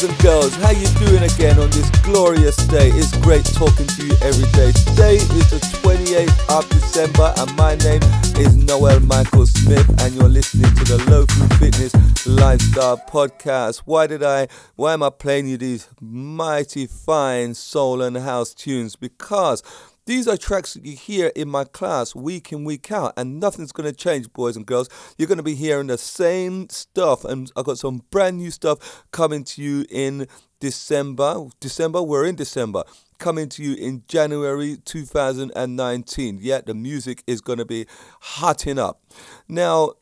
Boys 0.00 0.08
and 0.08 0.18
girls, 0.20 0.54
how 0.56 0.70
you 0.70 0.86
doing 1.04 1.22
again 1.22 1.58
on 1.58 1.68
this 1.70 1.90
glorious 2.00 2.56
day? 2.68 2.88
It's 2.88 3.14
great 3.18 3.44
talking 3.44 3.86
to 3.86 4.06
you 4.06 4.14
every 4.22 4.50
day. 4.52 4.72
Today 4.72 5.16
is 5.16 5.50
the 5.50 5.58
28th 5.82 6.58
of 6.58 6.66
December 6.70 7.34
and 7.36 7.54
my 7.56 7.74
name 7.74 8.00
is 8.38 8.56
Noel 8.56 9.00
Michael 9.00 9.44
Smith 9.44 9.86
and 10.02 10.14
you're 10.14 10.30
listening 10.30 10.74
to 10.74 10.84
the 10.84 11.04
Local 11.10 11.46
Fitness 11.58 11.92
Lifestyle 12.26 12.96
Podcast. 12.96 13.82
Why 13.84 14.06
did 14.06 14.22
I, 14.22 14.48
why 14.74 14.94
am 14.94 15.02
I 15.02 15.10
playing 15.10 15.48
you 15.48 15.58
these 15.58 15.86
mighty 16.00 16.86
fine 16.86 17.52
soul 17.52 18.00
and 18.00 18.16
house 18.16 18.54
tunes? 18.54 18.96
Because 18.96 19.62
these 20.06 20.26
are 20.26 20.36
tracks 20.36 20.76
you 20.82 20.96
hear 20.96 21.30
in 21.36 21.48
my 21.48 21.64
class 21.64 22.14
week 22.14 22.52
in, 22.52 22.64
week 22.64 22.90
out, 22.90 23.12
and 23.16 23.38
nothing's 23.38 23.72
going 23.72 23.88
to 23.88 23.96
change, 23.96 24.32
boys 24.32 24.56
and 24.56 24.66
girls. 24.66 24.88
You're 25.16 25.28
going 25.28 25.38
to 25.38 25.44
be 25.44 25.54
hearing 25.54 25.88
the 25.88 25.98
same 25.98 26.68
stuff, 26.68 27.24
and 27.24 27.50
I've 27.56 27.64
got 27.64 27.78
some 27.78 28.02
brand 28.10 28.38
new 28.38 28.50
stuff 28.50 29.04
coming 29.10 29.44
to 29.44 29.62
you 29.62 29.84
in 29.90 30.26
December. 30.60 31.46
December, 31.60 32.02
we're 32.02 32.26
in 32.26 32.36
December. 32.36 32.84
Coming 33.18 33.48
to 33.50 33.62
you 33.62 33.74
in 33.74 34.02
January 34.08 34.78
2019. 34.84 36.38
Yeah, 36.40 36.60
the 36.64 36.74
music 36.74 37.22
is 37.26 37.40
going 37.40 37.58
to 37.58 37.66
be 37.66 37.86
hotting 38.20 38.78
up. 38.78 39.02
Now, 39.48 39.92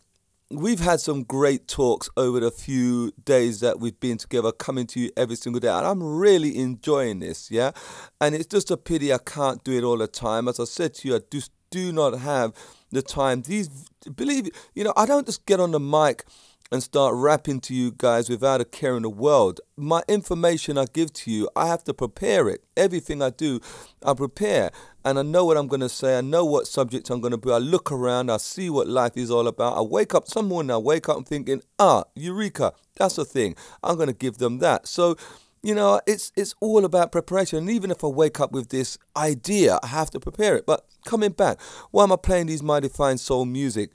we've 0.50 0.80
had 0.80 1.00
some 1.00 1.24
great 1.24 1.68
talks 1.68 2.08
over 2.16 2.40
the 2.40 2.50
few 2.50 3.12
days 3.24 3.60
that 3.60 3.80
we've 3.80 3.98
been 4.00 4.18
together, 4.18 4.52
coming 4.52 4.86
to 4.88 5.00
you 5.00 5.10
every 5.16 5.36
single 5.36 5.60
day, 5.60 5.68
and 5.68 5.86
I'm 5.86 6.02
really 6.02 6.56
enjoying 6.58 7.20
this. 7.20 7.50
Yeah, 7.50 7.72
and 8.20 8.34
it's 8.34 8.46
just 8.46 8.70
a 8.70 8.76
pity 8.76 9.12
I 9.12 9.18
can't 9.18 9.62
do 9.64 9.72
it 9.72 9.84
all 9.84 9.98
the 9.98 10.08
time. 10.08 10.48
As 10.48 10.58
I 10.58 10.64
said 10.64 10.94
to 10.94 11.08
you, 11.08 11.16
I 11.16 11.20
just 11.30 11.50
do 11.70 11.92
not 11.92 12.18
have 12.20 12.54
the 12.90 13.02
time. 13.02 13.42
These, 13.42 13.68
believe 14.14 14.48
you 14.74 14.84
know, 14.84 14.94
I 14.96 15.06
don't 15.06 15.26
just 15.26 15.44
get 15.46 15.60
on 15.60 15.72
the 15.72 15.80
mic 15.80 16.24
and 16.70 16.82
start 16.82 17.14
rapping 17.14 17.60
to 17.60 17.74
you 17.74 17.92
guys 17.96 18.28
without 18.28 18.60
a 18.60 18.64
care 18.64 18.96
in 18.96 19.02
the 19.02 19.10
world. 19.10 19.60
My 19.76 20.02
information 20.08 20.76
I 20.76 20.84
give 20.92 21.12
to 21.14 21.30
you, 21.30 21.48
I 21.56 21.66
have 21.66 21.82
to 21.84 21.94
prepare 21.94 22.48
it. 22.48 22.62
Everything 22.76 23.22
I 23.22 23.30
do, 23.30 23.60
I 24.04 24.14
prepare. 24.14 24.70
And 25.04 25.18
I 25.18 25.22
know 25.22 25.44
what 25.46 25.56
I'm 25.56 25.66
going 25.66 25.80
to 25.80 25.88
say. 25.88 26.18
I 26.18 26.20
know 26.20 26.44
what 26.44 26.66
subject 26.66 27.08
I'm 27.08 27.20
going 27.20 27.30
to 27.30 27.38
be. 27.38 27.50
I 27.50 27.58
look 27.58 27.90
around, 27.90 28.30
I 28.30 28.36
see 28.36 28.68
what 28.68 28.86
life 28.86 29.16
is 29.16 29.30
all 29.30 29.48
about. 29.48 29.78
I 29.78 29.80
wake 29.80 30.14
up, 30.14 30.28
some 30.28 30.48
morning 30.48 30.70
I 30.70 30.78
wake 30.78 31.08
up 31.08 31.26
thinking, 31.26 31.62
ah, 31.78 32.04
Eureka, 32.14 32.74
that's 32.96 33.16
the 33.16 33.24
thing. 33.24 33.56
I'm 33.82 33.96
going 33.96 34.08
to 34.08 34.14
give 34.14 34.36
them 34.38 34.58
that. 34.58 34.86
So, 34.86 35.16
you 35.62 35.74
know, 35.74 36.00
it's 36.06 36.30
it's 36.36 36.54
all 36.60 36.84
about 36.84 37.10
preparation. 37.10 37.58
And 37.58 37.70
even 37.70 37.90
if 37.90 38.04
I 38.04 38.08
wake 38.08 38.38
up 38.40 38.52
with 38.52 38.68
this 38.68 38.98
idea, 39.16 39.78
I 39.82 39.88
have 39.88 40.10
to 40.10 40.20
prepare 40.20 40.56
it. 40.56 40.66
But 40.66 40.86
coming 41.04 41.32
back, 41.32 41.60
why 41.90 42.04
am 42.04 42.12
I 42.12 42.16
playing 42.16 42.46
these 42.46 42.62
mighty 42.62 42.88
fine 42.88 43.18
soul 43.18 43.44
music? 43.44 43.90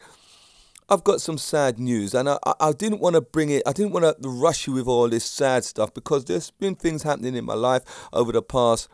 I've 0.89 1.03
got 1.03 1.21
some 1.21 1.37
sad 1.37 1.79
news, 1.79 2.13
and 2.13 2.29
I, 2.29 2.37
I 2.59 2.71
didn't 2.73 2.99
want 2.99 3.15
to 3.15 3.21
bring 3.21 3.49
it, 3.49 3.63
I 3.65 3.71
didn't 3.71 3.93
want 3.93 4.21
to 4.21 4.29
rush 4.29 4.67
you 4.67 4.73
with 4.73 4.87
all 4.87 5.09
this 5.09 5.25
sad 5.25 5.63
stuff 5.63 5.93
because 5.93 6.25
there's 6.25 6.51
been 6.51 6.75
things 6.75 7.03
happening 7.03 7.35
in 7.35 7.45
my 7.45 7.53
life 7.53 7.83
over 8.11 8.31
the 8.31 8.41
past 8.41 8.89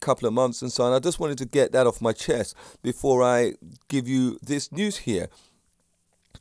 couple 0.00 0.26
of 0.26 0.34
months 0.34 0.62
and 0.62 0.72
so 0.72 0.84
on. 0.84 0.92
I 0.92 0.98
just 0.98 1.20
wanted 1.20 1.38
to 1.38 1.46
get 1.46 1.72
that 1.72 1.86
off 1.86 2.00
my 2.00 2.12
chest 2.12 2.56
before 2.82 3.22
I 3.22 3.54
give 3.88 4.08
you 4.08 4.38
this 4.42 4.70
news 4.72 4.98
here. 4.98 5.28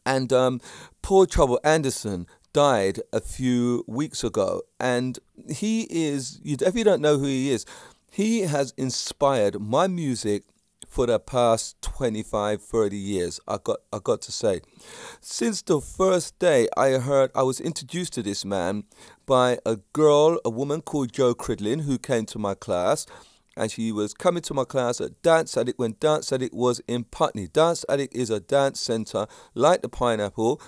And 0.05 0.33
um, 0.33 0.61
Paul 1.01 1.27
Trouble 1.27 1.59
Anderson 1.63 2.27
died 2.53 2.99
a 3.13 3.21
few 3.21 3.85
weeks 3.87 4.23
ago, 4.23 4.63
and 4.79 5.19
he 5.49 5.87
is, 5.89 6.41
if 6.43 6.75
you 6.75 6.83
don't 6.83 7.01
know 7.01 7.17
who 7.17 7.25
he 7.25 7.51
is, 7.51 7.65
he 8.11 8.41
has 8.41 8.73
inspired 8.77 9.61
my 9.61 9.87
music 9.87 10.43
for 10.91 11.05
the 11.05 11.17
past 11.17 11.81
25 11.81 12.61
30 12.61 12.97
years 12.97 13.39
i 13.47 13.57
got 13.63 13.77
i 13.93 13.97
got 14.03 14.21
to 14.21 14.31
say 14.31 14.59
since 15.21 15.61
the 15.61 15.79
first 15.79 16.37
day 16.37 16.67
i 16.75 16.89
heard 16.89 17.31
i 17.33 17.41
was 17.41 17.61
introduced 17.61 18.11
to 18.11 18.21
this 18.21 18.43
man 18.43 18.83
by 19.25 19.57
a 19.65 19.77
girl 19.93 20.37
a 20.43 20.49
woman 20.49 20.81
called 20.81 21.13
joe 21.13 21.33
cridlin 21.33 21.83
who 21.83 21.97
came 21.97 22.25
to 22.25 22.37
my 22.37 22.53
class 22.53 23.05
and 23.55 23.71
she 23.71 23.91
was 23.91 24.13
coming 24.13 24.41
to 24.43 24.53
my 24.53 24.63
class 24.63 25.01
at 25.01 25.21
Dance 25.21 25.57
Addict 25.57 25.77
when 25.77 25.95
Dance 25.99 26.31
Addict 26.31 26.53
was 26.53 26.81
in 26.87 27.03
Putney. 27.03 27.47
Dance 27.47 27.83
Addict 27.89 28.15
is 28.15 28.29
a 28.29 28.39
dance 28.39 28.79
centre 28.79 29.27
like 29.53 29.81
the 29.81 29.89
Pineapple, 29.89 30.61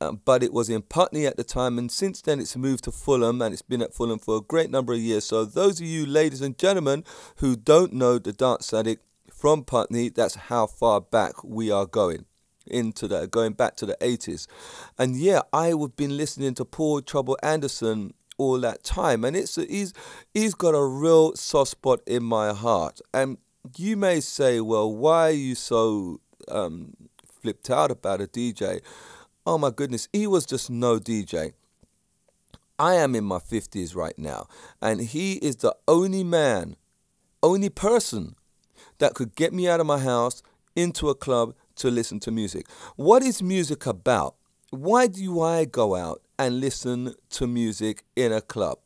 um, 0.00 0.20
but 0.24 0.42
it 0.42 0.52
was 0.52 0.68
in 0.68 0.82
Putney 0.82 1.26
at 1.26 1.36
the 1.36 1.44
time, 1.44 1.78
and 1.78 1.90
since 1.90 2.20
then 2.20 2.38
it's 2.38 2.56
moved 2.56 2.84
to 2.84 2.92
Fulham, 2.92 3.42
and 3.42 3.52
it's 3.52 3.62
been 3.62 3.82
at 3.82 3.92
Fulham 3.92 4.18
for 4.18 4.36
a 4.36 4.40
great 4.40 4.70
number 4.70 4.92
of 4.92 5.00
years. 5.00 5.24
So, 5.24 5.44
those 5.44 5.80
of 5.80 5.86
you 5.86 6.06
ladies 6.06 6.42
and 6.42 6.56
gentlemen 6.56 7.02
who 7.36 7.56
don't 7.56 7.92
know 7.92 8.18
the 8.18 8.32
Dance 8.32 8.72
Addict, 8.72 9.02
from 9.46 9.62
Putney. 9.62 10.08
That's 10.08 10.34
how 10.34 10.66
far 10.66 11.00
back 11.00 11.44
we 11.44 11.70
are 11.70 11.86
going 11.86 12.24
into 12.66 13.06
the 13.06 13.28
going 13.28 13.52
back 13.52 13.76
to 13.76 13.86
the 13.86 13.96
80s. 14.00 14.48
And 14.98 15.16
yeah, 15.16 15.42
I 15.52 15.72
would 15.72 15.94
been 15.94 16.16
listening 16.16 16.54
to 16.54 16.64
Paul 16.64 17.00
Trouble 17.00 17.38
Anderson 17.44 18.14
all 18.38 18.58
that 18.62 18.82
time, 18.82 19.24
and 19.24 19.36
it's 19.36 19.54
he's 19.54 19.92
he's 20.34 20.52
got 20.54 20.70
a 20.70 20.84
real 20.84 21.36
soft 21.36 21.70
spot 21.70 22.00
in 22.08 22.24
my 22.24 22.52
heart. 22.52 23.00
And 23.14 23.38
you 23.76 23.96
may 23.96 24.18
say, 24.18 24.60
well, 24.60 24.92
why 24.92 25.28
are 25.28 25.30
you 25.30 25.54
so 25.54 26.20
um, 26.48 26.96
flipped 27.40 27.70
out 27.70 27.92
about 27.92 28.20
a 28.20 28.26
DJ? 28.26 28.80
Oh 29.46 29.58
my 29.58 29.70
goodness, 29.70 30.08
he 30.12 30.26
was 30.26 30.44
just 30.44 30.70
no 30.70 30.98
DJ. 30.98 31.52
I 32.80 32.96
am 32.96 33.14
in 33.14 33.22
my 33.22 33.38
50s 33.38 33.94
right 33.94 34.18
now, 34.18 34.48
and 34.82 35.02
he 35.02 35.34
is 35.34 35.54
the 35.58 35.76
only 35.86 36.24
man, 36.24 36.74
only 37.44 37.68
person 37.68 38.34
that 38.98 39.14
could 39.14 39.34
get 39.34 39.52
me 39.52 39.68
out 39.68 39.80
of 39.80 39.86
my 39.86 39.98
house 39.98 40.42
into 40.74 41.08
a 41.08 41.14
club 41.14 41.54
to 41.76 41.90
listen 41.90 42.20
to 42.20 42.30
music. 42.30 42.66
What 42.96 43.22
is 43.22 43.42
music 43.42 43.86
about? 43.86 44.36
Why 44.70 45.06
do 45.06 45.40
I 45.40 45.64
go 45.64 45.94
out 45.94 46.22
and 46.38 46.60
listen 46.60 47.14
to 47.30 47.46
music 47.46 48.02
in 48.14 48.32
a 48.32 48.40
club? 48.40 48.78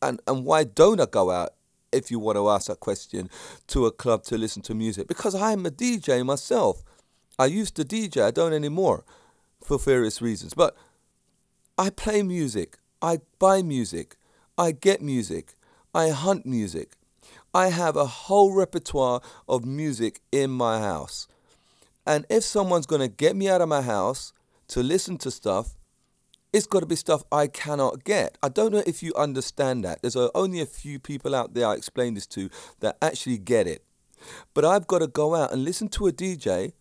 And, 0.00 0.20
and 0.26 0.44
why 0.44 0.64
don't 0.64 1.00
I 1.00 1.06
go 1.06 1.30
out, 1.30 1.50
if 1.90 2.10
you 2.10 2.18
want 2.18 2.36
to 2.36 2.48
ask 2.48 2.68
that 2.68 2.80
question, 2.80 3.28
to 3.68 3.86
a 3.86 3.92
club 3.92 4.22
to 4.24 4.38
listen 4.38 4.62
to 4.62 4.74
music? 4.74 5.08
Because 5.08 5.34
I'm 5.34 5.66
a 5.66 5.70
DJ 5.70 6.24
myself. 6.24 6.82
I 7.38 7.46
used 7.46 7.76
to 7.76 7.84
DJ, 7.84 8.22
I 8.22 8.30
don't 8.30 8.52
anymore 8.52 9.04
for 9.62 9.78
various 9.78 10.22
reasons. 10.22 10.54
But 10.54 10.76
I 11.76 11.90
play 11.90 12.22
music, 12.22 12.78
I 13.00 13.18
buy 13.38 13.62
music, 13.62 14.16
I 14.56 14.72
get 14.72 15.00
music, 15.00 15.54
I 15.94 16.08
hunt 16.08 16.44
music, 16.44 16.96
I 17.54 17.68
have 17.68 17.96
a 17.96 18.06
whole 18.06 18.52
repertoire 18.54 19.20
of 19.48 19.64
music 19.64 20.20
in 20.30 20.50
my 20.50 20.80
house. 20.80 21.26
And 22.06 22.26
if 22.28 22.42
someone's 22.44 22.86
going 22.86 23.00
to 23.00 23.08
get 23.08 23.36
me 23.36 23.48
out 23.48 23.60
of 23.60 23.68
my 23.68 23.82
house 23.82 24.32
to 24.68 24.82
listen 24.82 25.18
to 25.18 25.30
stuff, 25.30 25.78
it's 26.52 26.66
got 26.66 26.80
to 26.80 26.86
be 26.86 26.96
stuff 26.96 27.22
I 27.30 27.46
cannot 27.46 28.04
get. 28.04 28.38
I 28.42 28.48
don't 28.48 28.72
know 28.72 28.82
if 28.86 29.02
you 29.02 29.12
understand 29.14 29.84
that. 29.84 30.00
There's 30.00 30.16
uh, 30.16 30.28
only 30.34 30.60
a 30.60 30.66
few 30.66 30.98
people 30.98 31.34
out 31.34 31.54
there 31.54 31.66
I 31.66 31.74
explain 31.74 32.14
this 32.14 32.26
to 32.28 32.48
that 32.80 32.96
actually 33.02 33.38
get 33.38 33.66
it. 33.66 33.84
But 34.54 34.64
I've 34.64 34.86
got 34.86 35.00
to 35.00 35.06
go 35.06 35.34
out 35.34 35.52
and 35.52 35.64
listen 35.64 35.88
to 35.90 36.06
a 36.06 36.12
DJ 36.12 36.72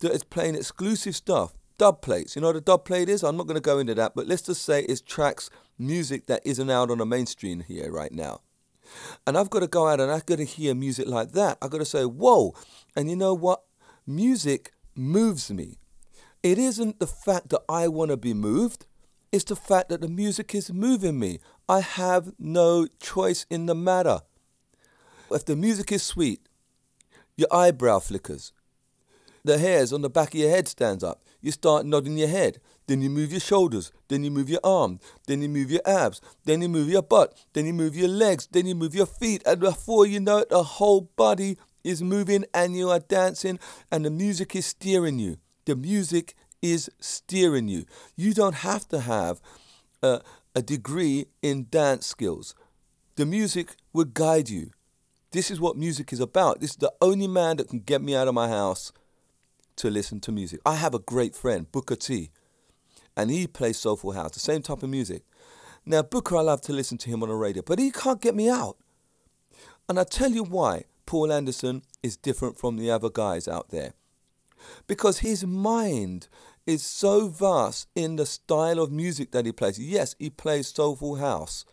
that 0.00 0.12
is 0.12 0.24
playing 0.24 0.56
exclusive 0.56 1.14
stuff, 1.14 1.54
dub 1.78 2.02
plates. 2.02 2.34
You 2.34 2.42
know 2.42 2.48
what 2.48 2.56
a 2.56 2.60
dub 2.60 2.84
plate 2.84 3.08
is? 3.08 3.22
I'm 3.22 3.36
not 3.36 3.46
going 3.46 3.56
to 3.56 3.60
go 3.60 3.78
into 3.78 3.94
that, 3.94 4.14
but 4.14 4.26
let's 4.26 4.42
just 4.42 4.62
say 4.62 4.82
it's 4.82 5.00
tracks, 5.00 5.50
music 5.78 6.26
that 6.26 6.42
isn't 6.44 6.70
out 6.70 6.90
on 6.90 6.98
the 6.98 7.06
mainstream 7.06 7.60
here 7.60 7.92
right 7.92 8.12
now. 8.12 8.40
And 9.26 9.36
I've 9.36 9.50
got 9.50 9.60
to 9.60 9.66
go 9.66 9.88
out 9.88 10.00
and 10.00 10.10
I've 10.10 10.26
got 10.26 10.38
to 10.38 10.44
hear 10.44 10.74
music 10.74 11.06
like 11.08 11.32
that. 11.32 11.58
I've 11.60 11.70
got 11.70 11.78
to 11.78 11.84
say, 11.84 12.04
whoa. 12.04 12.54
And 12.96 13.10
you 13.10 13.16
know 13.16 13.34
what? 13.34 13.62
Music 14.06 14.72
moves 14.94 15.50
me. 15.50 15.78
It 16.42 16.58
isn't 16.58 17.00
the 17.00 17.06
fact 17.06 17.48
that 17.50 17.62
I 17.68 17.88
want 17.88 18.10
to 18.10 18.16
be 18.16 18.34
moved, 18.34 18.86
it's 19.32 19.44
the 19.44 19.56
fact 19.56 19.88
that 19.88 20.00
the 20.00 20.08
music 20.08 20.54
is 20.54 20.72
moving 20.72 21.18
me. 21.18 21.40
I 21.68 21.80
have 21.80 22.32
no 22.38 22.86
choice 23.00 23.46
in 23.50 23.66
the 23.66 23.74
matter. 23.74 24.20
If 25.30 25.44
the 25.46 25.56
music 25.56 25.90
is 25.90 26.02
sweet, 26.02 26.46
your 27.36 27.48
eyebrow 27.50 27.98
flickers, 27.98 28.52
the 29.42 29.58
hairs 29.58 29.92
on 29.92 30.02
the 30.02 30.10
back 30.10 30.28
of 30.28 30.40
your 30.40 30.50
head 30.50 30.68
stands 30.68 31.02
up, 31.02 31.24
you 31.40 31.50
start 31.50 31.84
nodding 31.84 32.16
your 32.16 32.28
head, 32.28 32.60
then 32.86 33.00
you 33.00 33.10
move 33.10 33.30
your 33.30 33.40
shoulders, 33.40 33.92
then 34.08 34.24
you 34.24 34.30
move 34.30 34.48
your 34.48 34.60
arm, 34.62 35.00
then 35.26 35.42
you 35.42 35.48
move 35.48 35.70
your 35.70 35.80
abs, 35.86 36.20
then 36.44 36.60
you 36.60 36.68
move 36.68 36.88
your 36.88 37.02
butt, 37.02 37.34
then 37.52 37.66
you 37.66 37.72
move 37.72 37.96
your 37.96 38.08
legs, 38.08 38.46
then 38.50 38.66
you 38.66 38.74
move 38.74 38.94
your 38.94 39.06
feet, 39.06 39.42
and 39.46 39.60
before 39.60 40.06
you 40.06 40.20
know 40.20 40.38
it, 40.38 40.50
the 40.50 40.62
whole 40.62 41.10
body 41.16 41.56
is 41.82 42.02
moving 42.02 42.44
and 42.52 42.76
you 42.76 42.90
are 42.90 43.00
dancing, 43.00 43.58
and 43.90 44.04
the 44.04 44.10
music 44.10 44.54
is 44.54 44.66
steering 44.66 45.18
you. 45.18 45.38
The 45.64 45.76
music 45.76 46.34
is 46.60 46.90
steering 47.00 47.68
you. 47.68 47.84
You 48.16 48.34
don't 48.34 48.56
have 48.56 48.88
to 48.88 49.00
have 49.00 49.40
a, 50.02 50.20
a 50.54 50.62
degree 50.62 51.26
in 51.42 51.66
dance 51.70 52.06
skills. 52.06 52.54
The 53.16 53.26
music 53.26 53.76
will 53.92 54.04
guide 54.04 54.48
you. 54.48 54.70
This 55.30 55.50
is 55.50 55.60
what 55.60 55.76
music 55.76 56.12
is 56.12 56.20
about. 56.20 56.60
This 56.60 56.70
is 56.70 56.76
the 56.76 56.92
only 57.00 57.26
man 57.26 57.56
that 57.56 57.68
can 57.68 57.80
get 57.80 58.02
me 58.02 58.14
out 58.14 58.28
of 58.28 58.34
my 58.34 58.48
house 58.48 58.92
to 59.76 59.90
listen 59.90 60.20
to 60.20 60.32
music. 60.32 60.60
I 60.64 60.76
have 60.76 60.94
a 60.94 60.98
great 60.98 61.34
friend, 61.34 61.70
Booker 61.70 61.96
T 61.96 62.30
and 63.16 63.30
he 63.30 63.46
plays 63.46 63.78
soulful 63.78 64.12
house, 64.12 64.32
the 64.32 64.40
same 64.40 64.62
type 64.62 64.82
of 64.82 64.90
music. 64.90 65.22
Now, 65.86 66.02
Booker, 66.02 66.36
I 66.36 66.40
love 66.40 66.62
to 66.62 66.72
listen 66.72 66.98
to 66.98 67.10
him 67.10 67.22
on 67.22 67.28
the 67.28 67.34
radio, 67.34 67.62
but 67.62 67.78
he 67.78 67.90
can't 67.90 68.20
get 68.20 68.34
me 68.34 68.48
out. 68.48 68.76
And 69.88 70.00
I 70.00 70.04
tell 70.04 70.30
you 70.30 70.42
why 70.42 70.84
Paul 71.06 71.32
Anderson 71.32 71.82
is 72.02 72.16
different 72.16 72.58
from 72.58 72.76
the 72.76 72.90
other 72.90 73.10
guys 73.10 73.46
out 73.46 73.68
there. 73.68 73.92
Because 74.86 75.18
his 75.18 75.44
mind 75.44 76.28
is 76.66 76.82
so 76.82 77.28
vast 77.28 77.88
in 77.94 78.16
the 78.16 78.24
style 78.24 78.80
of 78.80 78.90
music 78.90 79.32
that 79.32 79.44
he 79.44 79.52
plays. 79.52 79.78
Yes, 79.78 80.16
he 80.18 80.30
plays 80.30 80.68
soulful 80.68 81.16
house. 81.16 81.66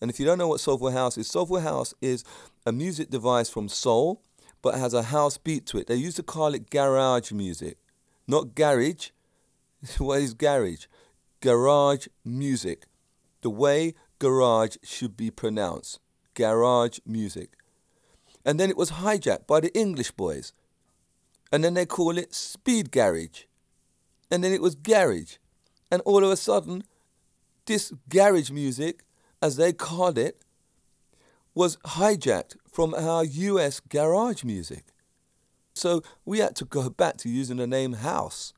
And 0.00 0.10
if 0.10 0.18
you 0.18 0.24
don't 0.24 0.38
know 0.38 0.48
what 0.48 0.60
soulful 0.60 0.90
house 0.90 1.18
is, 1.18 1.28
soulful 1.28 1.60
house 1.60 1.92
is 2.00 2.24
a 2.64 2.72
music 2.72 3.10
device 3.10 3.50
from 3.50 3.68
soul, 3.68 4.22
but 4.62 4.76
has 4.76 4.94
a 4.94 5.04
house 5.04 5.36
beat 5.36 5.66
to 5.66 5.78
it. 5.78 5.86
They 5.86 5.96
used 5.96 6.16
to 6.16 6.22
call 6.22 6.54
it 6.54 6.70
garage 6.70 7.32
music, 7.32 7.76
not 8.26 8.54
garage. 8.54 9.10
What 9.98 10.20
is 10.20 10.34
garage? 10.34 10.86
Garage 11.40 12.06
music. 12.24 12.84
The 13.42 13.50
way 13.50 13.94
garage 14.18 14.76
should 14.82 15.16
be 15.16 15.30
pronounced. 15.30 15.98
Garage 16.34 16.98
music. 17.06 17.56
And 18.44 18.58
then 18.58 18.70
it 18.70 18.76
was 18.76 18.92
hijacked 18.92 19.46
by 19.46 19.60
the 19.60 19.76
English 19.76 20.12
boys. 20.12 20.52
And 21.52 21.62
then 21.62 21.74
they 21.74 21.86
call 21.86 22.16
it 22.18 22.34
speed 22.34 22.90
garage 22.90 23.44
and 24.32 24.42
then 24.42 24.52
it 24.52 24.62
was 24.62 24.74
garage. 24.74 25.36
And 25.90 26.00
all 26.06 26.24
of 26.24 26.30
a 26.30 26.36
sudden, 26.38 26.84
this 27.66 27.92
garage 28.08 28.50
music, 28.50 29.04
as 29.42 29.56
they 29.56 29.74
called 29.74 30.16
it, 30.16 30.40
was 31.54 31.76
hijacked 31.84 32.56
from 32.66 32.94
our 32.94 33.24
US 33.24 33.78
garage 33.78 34.42
music. 34.42 34.86
So 35.74 36.02
we 36.24 36.38
had 36.38 36.56
to 36.56 36.64
go 36.64 36.88
back 36.88 37.18
to 37.18 37.28
using 37.28 37.58
the 37.58 37.66
name 37.66 37.92
house. 37.92 38.54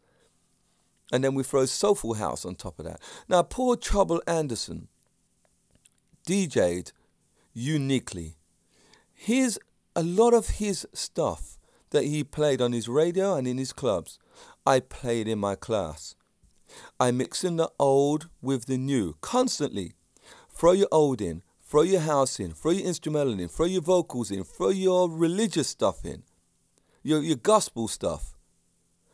And 1.13 1.23
then 1.23 1.35
we 1.35 1.43
throw 1.43 1.67
Soulful 1.67 2.15
House 2.15 2.45
on 2.45 2.55
top 2.55 2.79
of 2.79 2.87
that. 2.87 3.01
Now, 3.29 3.43
Paul 3.43 3.77
Trouble 3.77 4.23
Anderson 4.27 4.89
DJ'd 6.27 6.93
uniquely. 7.53 8.37
Here's 9.13 9.59
a 9.95 10.03
lot 10.03 10.35
of 10.35 10.49
his 10.49 10.87
stuff 10.93 11.59
that 11.91 12.05
he 12.05 12.25
played 12.25 12.61
on 12.61 12.73
his 12.73 12.89
radio 12.89 13.37
and 13.37 13.47
in 13.47 13.59
his 13.59 13.73
clubs 13.73 14.19
I 14.67 14.81
played 14.81 15.29
in 15.29 15.39
my 15.39 15.55
class. 15.55 16.17
I 16.99 17.11
mix 17.11 17.45
in 17.45 17.57
the 17.57 17.71
old 17.79 18.29
with 18.41 18.67
the 18.67 18.79
new 18.79 19.17
constantly. 19.21 19.93
Throw 20.51 20.73
your 20.73 20.89
old 20.91 21.21
in, 21.21 21.43
throw 21.63 21.83
your 21.83 22.01
house 22.01 22.41
in, 22.41 22.53
throw 22.53 22.71
your 22.71 22.87
instrumental 22.87 23.39
in, 23.39 23.49
throw 23.49 23.67
your 23.67 23.83
vocals 23.83 24.31
in, 24.31 24.45
throw 24.45 24.71
your 24.71 25.11
religious 25.11 25.69
stuff 25.69 26.05
in, 26.05 26.23
your, 27.03 27.23
your 27.23 27.37
gospel 27.37 27.89
stuff. 27.89 28.35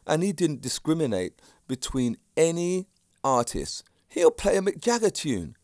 And 0.07 0.23
he 0.23 0.33
didn't 0.33 0.61
discriminate 0.61 1.41
between 1.71 2.17
any 2.37 2.89
artist. 3.23 3.85
He'll 4.09 4.33
play 4.33 4.57
a 4.57 4.61
Mick 4.61 4.81
Jagger 4.81 5.09
tune 5.09 5.57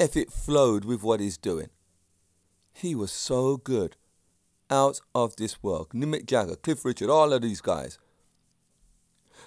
if 0.00 0.16
it 0.16 0.32
flowed 0.32 0.86
with 0.86 1.02
what 1.02 1.20
he's 1.20 1.36
doing. 1.36 1.68
He 2.72 2.94
was 2.94 3.12
so 3.12 3.58
good. 3.58 3.96
Out 4.70 5.00
of 5.14 5.36
this 5.36 5.62
world. 5.62 5.90
Mick 5.90 6.24
Jagger, 6.24 6.56
Cliff 6.56 6.86
Richard, 6.86 7.10
all 7.10 7.34
of 7.34 7.42
these 7.42 7.60
guys. 7.60 7.98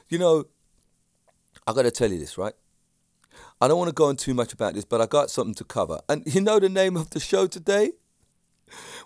You 0.07 0.19
know, 0.19 0.45
I 1.65 1.73
got 1.73 1.81
to 1.81 1.91
tell 1.91 2.11
you 2.11 2.19
this, 2.19 2.37
right? 2.37 2.53
I 3.59 3.67
don't 3.67 3.79
want 3.79 3.89
to 3.89 3.93
go 3.95 4.05
on 4.05 4.17
too 4.17 4.35
much 4.35 4.53
about 4.53 4.75
this, 4.75 4.85
but 4.85 5.01
I 5.01 5.07
got 5.07 5.31
something 5.31 5.55
to 5.55 5.63
cover. 5.63 6.01
And 6.07 6.21
you 6.27 6.41
know 6.41 6.59
the 6.59 6.69
name 6.69 6.95
of 6.95 7.09
the 7.09 7.19
show 7.19 7.47
today? 7.47 7.93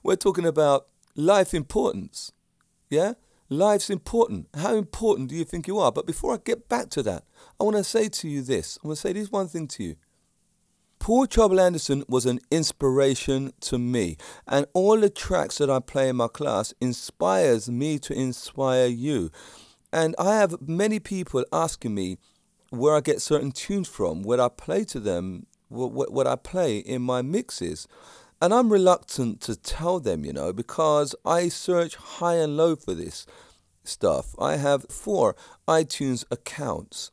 We're 0.03 0.17
talking 0.17 0.45
about 0.45 0.87
life 1.15 1.53
importance. 1.53 2.33
Yeah? 2.89 3.13
Life's 3.49 3.89
important. 3.89 4.47
How 4.55 4.75
important 4.75 5.29
do 5.29 5.35
you 5.35 5.43
think 5.43 5.67
you 5.67 5.79
are? 5.79 5.91
But 5.91 6.05
before 6.05 6.33
I 6.35 6.37
get 6.43 6.69
back 6.69 6.89
to 6.91 7.03
that, 7.03 7.23
I 7.59 7.63
want 7.63 7.77
to 7.77 7.83
say 7.83 8.07
to 8.07 8.29
you 8.29 8.41
this. 8.43 8.77
I 8.83 8.87
want 8.87 8.97
to 8.97 9.01
say 9.01 9.13
this 9.13 9.31
one 9.31 9.47
thing 9.47 9.67
to 9.69 9.83
you. 9.83 9.95
Paul 10.99 11.25
Trouble 11.27 11.59
Anderson 11.59 12.03
was 12.07 12.25
an 12.25 12.39
inspiration 12.51 13.53
to 13.61 13.79
me, 13.79 14.17
and 14.45 14.67
all 14.73 14.99
the 14.99 15.09
tracks 15.09 15.57
that 15.57 15.69
I 15.69 15.79
play 15.79 16.09
in 16.09 16.17
my 16.17 16.27
class 16.27 16.73
inspires 16.81 17.69
me 17.69 17.97
to 17.99 18.13
inspire 18.13 18.87
you. 18.87 19.31
And 19.91 20.13
I 20.19 20.35
have 20.35 20.61
many 20.61 20.99
people 20.99 21.45
asking 21.51 21.95
me 21.95 22.17
where 22.69 22.95
I 22.95 22.99
get 22.99 23.21
certain 23.21 23.51
tunes 23.51 23.87
from, 23.87 24.21
where 24.23 24.41
I 24.41 24.49
play 24.49 24.83
to 24.85 24.99
them, 24.99 25.47
what, 25.69 26.11
what 26.11 26.27
I 26.27 26.35
play 26.35 26.77
in 26.77 27.01
my 27.01 27.21
mixes. 27.21 27.87
And 28.41 28.53
I'm 28.53 28.71
reluctant 28.71 29.41
to 29.41 29.55
tell 29.55 29.99
them, 29.99 30.23
you 30.23 30.31
know, 30.31 30.53
because 30.53 31.13
I 31.25 31.49
search 31.49 31.95
high 31.95 32.35
and 32.35 32.55
low 32.55 32.75
for 32.77 32.93
this 32.93 33.25
stuff. 33.83 34.33
I 34.39 34.55
have 34.55 34.85
four 34.89 35.35
iTunes 35.67 36.23
accounts. 36.31 37.11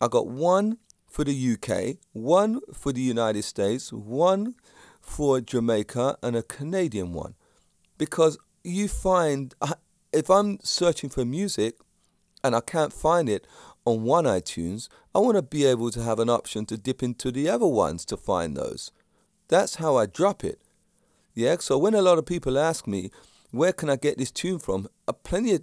I 0.00 0.08
got 0.08 0.26
one 0.26 0.76
for 1.08 1.24
the 1.24 1.52
UK, 1.54 1.96
one 2.12 2.60
for 2.74 2.92
the 2.92 3.00
United 3.00 3.42
States, 3.42 3.90
one 3.90 4.54
for 5.00 5.40
Jamaica, 5.40 6.18
and 6.22 6.36
a 6.36 6.42
Canadian 6.42 7.14
one. 7.14 7.34
Because 7.96 8.36
you 8.62 8.88
find, 8.88 9.54
if 10.12 10.28
I'm 10.28 10.58
searching 10.62 11.08
for 11.08 11.24
music, 11.24 11.76
and 12.44 12.54
I 12.54 12.60
can't 12.60 12.92
find 12.92 13.28
it 13.28 13.46
on 13.86 14.02
one 14.02 14.24
iTunes, 14.24 14.88
I 15.14 15.20
want 15.20 15.36
to 15.36 15.42
be 15.42 15.64
able 15.64 15.90
to 15.90 16.02
have 16.02 16.18
an 16.18 16.28
option 16.28 16.66
to 16.66 16.76
dip 16.76 17.02
into 17.02 17.32
the 17.32 17.48
other 17.48 17.66
ones 17.66 18.04
to 18.06 18.16
find 18.16 18.56
those. 18.56 18.92
That's 19.48 19.76
how 19.76 19.96
I 19.96 20.06
drop 20.06 20.44
it. 20.44 20.60
Yeah, 21.36 21.58
so 21.60 21.76
when 21.76 21.94
a 21.94 22.00
lot 22.00 22.16
of 22.16 22.24
people 22.24 22.58
ask 22.58 22.86
me, 22.86 23.10
where 23.50 23.74
can 23.74 23.90
I 23.90 23.96
get 23.96 24.16
this 24.16 24.30
tune 24.30 24.58
from? 24.58 24.88
Uh, 25.06 25.12
plenty 25.12 25.52
of, 25.52 25.62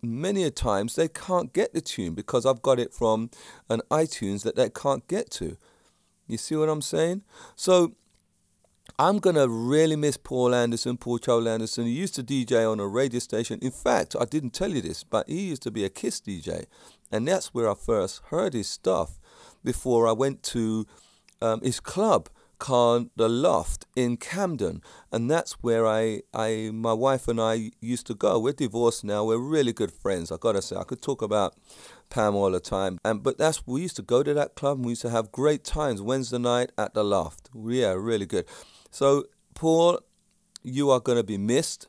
many 0.00 0.44
a 0.44 0.50
times 0.50 0.94
they 0.94 1.08
can't 1.08 1.52
get 1.52 1.74
the 1.74 1.80
tune 1.80 2.14
because 2.14 2.46
I've 2.46 2.62
got 2.62 2.78
it 2.78 2.94
from 2.94 3.30
an 3.68 3.82
iTunes 3.90 4.44
that 4.44 4.54
they 4.54 4.70
can't 4.70 5.06
get 5.08 5.28
to. 5.32 5.56
You 6.28 6.38
see 6.38 6.54
what 6.54 6.68
I'm 6.68 6.82
saying? 6.82 7.22
So 7.56 7.96
I'm 8.96 9.18
to 9.18 9.48
really 9.48 9.96
miss 9.96 10.16
Paul 10.16 10.54
Anderson, 10.54 10.96
Paul 10.96 11.18
Charles 11.18 11.48
Anderson. 11.48 11.86
He 11.86 11.92
used 11.92 12.14
to 12.14 12.22
DJ 12.22 12.70
on 12.70 12.78
a 12.78 12.86
radio 12.86 13.18
station. 13.18 13.58
In 13.60 13.72
fact, 13.72 14.14
I 14.18 14.24
didn't 14.24 14.50
tell 14.50 14.70
you 14.70 14.80
this, 14.80 15.02
but 15.02 15.28
he 15.28 15.48
used 15.48 15.62
to 15.62 15.72
be 15.72 15.84
a 15.84 15.90
Kiss 15.90 16.20
DJ. 16.20 16.66
And 17.10 17.26
that's 17.26 17.52
where 17.52 17.68
I 17.68 17.74
first 17.74 18.22
heard 18.26 18.54
his 18.54 18.68
stuff 18.68 19.18
before 19.64 20.06
I 20.06 20.12
went 20.12 20.44
to 20.44 20.86
um, 21.42 21.60
his 21.62 21.80
club 21.80 22.28
called 22.58 23.10
The 23.16 23.28
Loft 23.28 23.86
in 23.96 24.16
Camden. 24.16 24.82
And 25.12 25.30
that's 25.30 25.52
where 25.62 25.86
I, 25.86 26.22
I, 26.34 26.70
my 26.72 26.92
wife 26.92 27.28
and 27.28 27.40
I 27.40 27.70
used 27.80 28.06
to 28.08 28.14
go. 28.14 28.38
We're 28.38 28.52
divorced 28.52 29.04
now. 29.04 29.24
We're 29.24 29.38
really 29.38 29.72
good 29.72 29.92
friends. 29.92 30.30
I 30.30 30.36
got 30.36 30.52
to 30.52 30.62
say, 30.62 30.76
I 30.76 30.84
could 30.84 31.02
talk 31.02 31.22
about 31.22 31.54
Pam 32.10 32.34
all 32.34 32.50
the 32.50 32.60
time. 32.60 32.98
And 33.04 33.22
but 33.22 33.38
that's 33.38 33.66
we 33.66 33.82
used 33.82 33.96
to 33.96 34.02
go 34.02 34.22
to 34.22 34.34
that 34.34 34.54
club. 34.54 34.78
and 34.78 34.86
We 34.86 34.92
used 34.92 35.02
to 35.02 35.10
have 35.10 35.32
great 35.32 35.64
times 35.64 36.02
Wednesday 36.02 36.38
night 36.38 36.72
at 36.76 36.94
the 36.94 37.04
Loft. 37.04 37.50
Yeah, 37.54 37.92
really 37.92 38.26
good. 38.26 38.46
So, 38.90 39.24
Paul, 39.54 40.00
you 40.62 40.90
are 40.90 41.00
going 41.00 41.18
to 41.18 41.24
be 41.24 41.38
missed. 41.38 41.88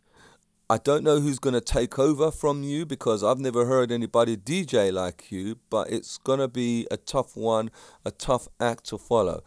I 0.71 0.77
don't 0.77 1.03
know 1.03 1.19
who's 1.19 1.39
going 1.39 1.55
to 1.55 1.61
take 1.61 1.97
over 1.97 2.29
from 2.29 2.61
you 2.61 2.85
because 2.85 3.23
I've 3.23 3.39
never 3.39 3.65
heard 3.65 3.91
anybody 3.91 4.37
DJ 4.37 4.93
like 4.93 5.31
you, 5.31 5.57
but 5.71 5.89
it's 5.89 6.19
going 6.19 6.37
to 6.37 6.47
be 6.47 6.85
a 6.91 6.97
tough 6.97 7.35
one, 7.35 7.71
a 8.05 8.11
tough 8.11 8.47
act 8.59 8.85
to 8.89 8.99
follow. 8.99 9.41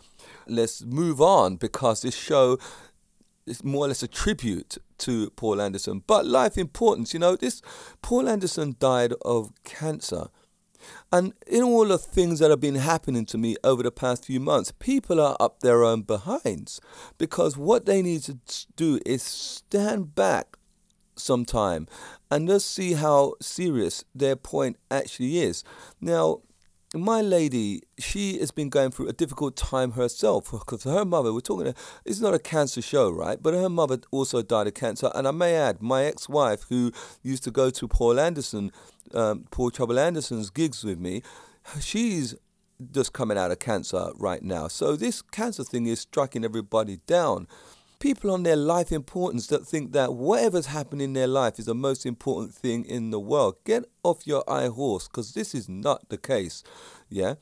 Let's 0.48 0.84
move 0.84 1.20
on 1.20 1.56
because 1.56 2.02
this 2.02 2.16
show 2.16 2.58
is 3.46 3.62
more 3.62 3.84
or 3.84 3.88
less 3.88 4.02
a 4.02 4.08
tribute 4.08 4.78
to 4.98 5.30
Paul 5.30 5.60
Anderson. 5.60 6.02
But 6.04 6.26
life 6.26 6.58
importance, 6.58 7.14
you 7.14 7.20
know, 7.20 7.36
this 7.36 7.62
Paul 8.02 8.28
Anderson 8.28 8.74
died 8.80 9.12
of 9.24 9.52
cancer 9.62 10.26
and 11.12 11.32
in 11.46 11.62
all 11.62 11.86
the 11.86 11.98
things 11.98 12.38
that 12.38 12.50
have 12.50 12.60
been 12.60 12.74
happening 12.74 13.24
to 13.26 13.38
me 13.38 13.56
over 13.62 13.82
the 13.82 13.90
past 13.90 14.24
few 14.24 14.40
months, 14.40 14.72
people 14.72 15.20
are 15.20 15.36
up 15.38 15.60
their 15.60 15.84
own 15.84 16.02
behinds 16.02 16.80
because 17.18 17.56
what 17.56 17.86
they 17.86 18.02
need 18.02 18.22
to 18.22 18.38
do 18.76 18.98
is 19.06 19.22
stand 19.22 20.14
back 20.14 20.56
sometime 21.22 21.86
and 22.30 22.48
just 22.48 22.70
see 22.70 22.94
how 22.94 23.34
serious 23.40 24.04
their 24.14 24.36
point 24.36 24.76
actually 24.90 25.38
is. 25.38 25.64
Now, 26.00 26.40
my 26.94 27.22
lady, 27.22 27.82
she 27.98 28.38
has 28.38 28.50
been 28.50 28.68
going 28.68 28.90
through 28.90 29.08
a 29.08 29.12
difficult 29.12 29.56
time 29.56 29.92
herself 29.92 30.50
because 30.50 30.84
her 30.84 31.04
mother, 31.04 31.32
we're 31.32 31.40
talking, 31.40 31.74
it's 32.04 32.20
not 32.20 32.34
a 32.34 32.38
cancer 32.38 32.82
show, 32.82 33.10
right? 33.10 33.42
But 33.42 33.54
her 33.54 33.70
mother 33.70 33.98
also 34.10 34.42
died 34.42 34.66
of 34.66 34.74
cancer. 34.74 35.10
And 35.14 35.26
I 35.26 35.30
may 35.30 35.54
add, 35.54 35.80
my 35.80 36.04
ex 36.04 36.28
wife, 36.28 36.66
who 36.68 36.92
used 37.22 37.44
to 37.44 37.50
go 37.50 37.70
to 37.70 37.88
Paul 37.88 38.20
Anderson, 38.20 38.72
um, 39.14 39.46
Paul 39.50 39.70
Trouble 39.70 39.98
Anderson's 39.98 40.50
gigs 40.50 40.84
with 40.84 40.98
me, 40.98 41.22
she's 41.80 42.34
just 42.90 43.12
coming 43.12 43.38
out 43.38 43.50
of 43.50 43.58
cancer 43.58 44.10
right 44.16 44.42
now. 44.42 44.68
So 44.68 44.96
this 44.96 45.22
cancer 45.22 45.64
thing 45.64 45.86
is 45.86 46.00
striking 46.00 46.44
everybody 46.44 46.98
down 47.06 47.46
people 48.02 48.32
on 48.32 48.42
their 48.42 48.56
life 48.56 48.90
importance 48.90 49.46
that 49.46 49.64
think 49.64 49.92
that 49.92 50.12
whatever's 50.12 50.66
happening 50.66 51.04
in 51.04 51.12
their 51.12 51.28
life 51.28 51.56
is 51.60 51.66
the 51.66 51.74
most 51.74 52.04
important 52.04 52.52
thing 52.52 52.84
in 52.84 53.12
the 53.12 53.20
world. 53.20 53.54
Get 53.64 53.84
off 54.02 54.26
your 54.26 54.42
high 54.48 54.66
horse 54.66 55.06
because 55.06 55.34
this 55.34 55.54
is 55.54 55.68
not 55.68 56.08
the 56.08 56.18
case. 56.18 56.64
Yeah. 57.08 57.34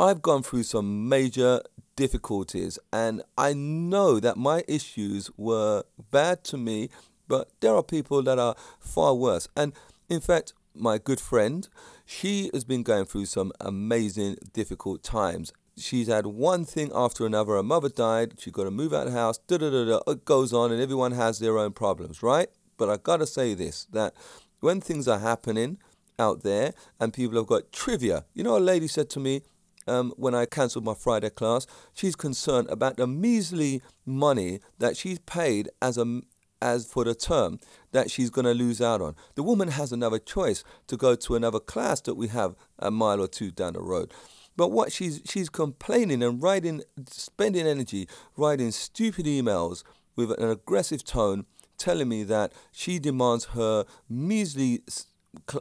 I've 0.00 0.22
gone 0.22 0.42
through 0.42 0.62
some 0.62 1.10
major 1.10 1.60
difficulties 1.94 2.78
and 2.90 3.22
I 3.36 3.52
know 3.52 4.18
that 4.18 4.38
my 4.38 4.64
issues 4.66 5.30
were 5.36 5.84
bad 6.10 6.42
to 6.44 6.56
me, 6.56 6.88
but 7.26 7.50
there 7.60 7.74
are 7.74 7.82
people 7.82 8.22
that 8.22 8.38
are 8.38 8.56
far 8.80 9.14
worse. 9.14 9.46
And 9.54 9.74
in 10.08 10.20
fact, 10.20 10.54
my 10.74 10.96
good 10.96 11.20
friend, 11.20 11.68
she 12.06 12.50
has 12.54 12.64
been 12.64 12.82
going 12.82 13.04
through 13.04 13.26
some 13.26 13.52
amazing 13.60 14.36
difficult 14.54 15.02
times 15.02 15.52
she's 15.78 16.08
had 16.08 16.26
one 16.26 16.64
thing 16.64 16.90
after 16.94 17.26
another. 17.26 17.54
Her 17.54 17.62
mother 17.62 17.88
died. 17.88 18.34
She 18.38 18.50
got 18.50 18.64
to 18.64 18.70
move 18.70 18.92
out 18.92 19.06
of 19.06 19.12
the 19.12 19.18
house. 19.18 19.38
Da 19.38 19.58
da 19.58 19.70
da 19.70 19.84
da. 19.84 20.00
It 20.12 20.24
goes 20.24 20.52
on, 20.52 20.72
and 20.72 20.80
everyone 20.80 21.12
has 21.12 21.38
their 21.38 21.58
own 21.58 21.72
problems, 21.72 22.22
right? 22.22 22.48
But 22.76 22.88
I 22.88 22.96
gotta 22.96 23.26
say 23.26 23.54
this: 23.54 23.86
that 23.92 24.14
when 24.60 24.80
things 24.80 25.08
are 25.08 25.18
happening, 25.18 25.78
out 26.18 26.42
there, 26.42 26.74
and 26.98 27.12
people 27.14 27.36
have 27.38 27.46
got 27.46 27.72
trivia. 27.72 28.24
You 28.34 28.42
know, 28.42 28.56
a 28.56 28.60
lady 28.60 28.88
said 28.88 29.08
to 29.10 29.20
me, 29.20 29.42
um, 29.86 30.12
when 30.16 30.34
I 30.34 30.44
cancelled 30.44 30.84
my 30.84 30.94
Friday 30.94 31.30
class, 31.30 31.66
she's 31.94 32.16
concerned 32.16 32.68
about 32.68 32.96
the 32.96 33.06
measly 33.06 33.80
money 34.04 34.60
that 34.78 34.96
she's 34.96 35.18
paid 35.20 35.70
as 35.80 35.96
a 35.96 36.20
as 36.60 36.84
for 36.84 37.04
the 37.04 37.14
term 37.14 37.60
that 37.92 38.10
she's 38.10 38.30
going 38.30 38.44
to 38.44 38.52
lose 38.52 38.82
out 38.82 39.00
on. 39.00 39.14
The 39.36 39.44
woman 39.44 39.68
has 39.68 39.92
another 39.92 40.18
choice 40.18 40.64
to 40.88 40.96
go 40.96 41.14
to 41.14 41.36
another 41.36 41.60
class 41.60 42.00
that 42.00 42.16
we 42.16 42.26
have 42.28 42.56
a 42.80 42.90
mile 42.90 43.20
or 43.20 43.28
two 43.28 43.52
down 43.52 43.74
the 43.74 43.80
road. 43.80 44.12
But 44.58 44.72
what 44.72 44.90
she's 44.90 45.22
she's 45.24 45.48
complaining 45.48 46.20
and 46.20 46.42
writing, 46.42 46.82
spending 47.08 47.64
energy 47.64 48.08
writing 48.36 48.72
stupid 48.72 49.24
emails 49.24 49.84
with 50.16 50.32
an 50.32 50.50
aggressive 50.50 51.04
tone, 51.04 51.46
telling 51.78 52.08
me 52.08 52.24
that 52.24 52.52
she 52.72 52.98
demands 52.98 53.44
her 53.54 53.84
measly 54.08 54.82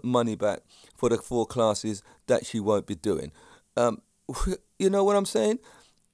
money 0.01 0.36
back 0.36 0.62
for 0.96 1.10
the 1.10 1.18
four 1.18 1.46
classes 1.46 2.01
that 2.25 2.48
she 2.48 2.60
won't 2.60 2.88
be 2.88 2.96
doing. 2.96 3.32
Um, 3.77 4.01
you 4.80 4.89
know 4.89 5.04
what 5.04 5.16
I'm 5.16 5.25
saying? 5.25 5.60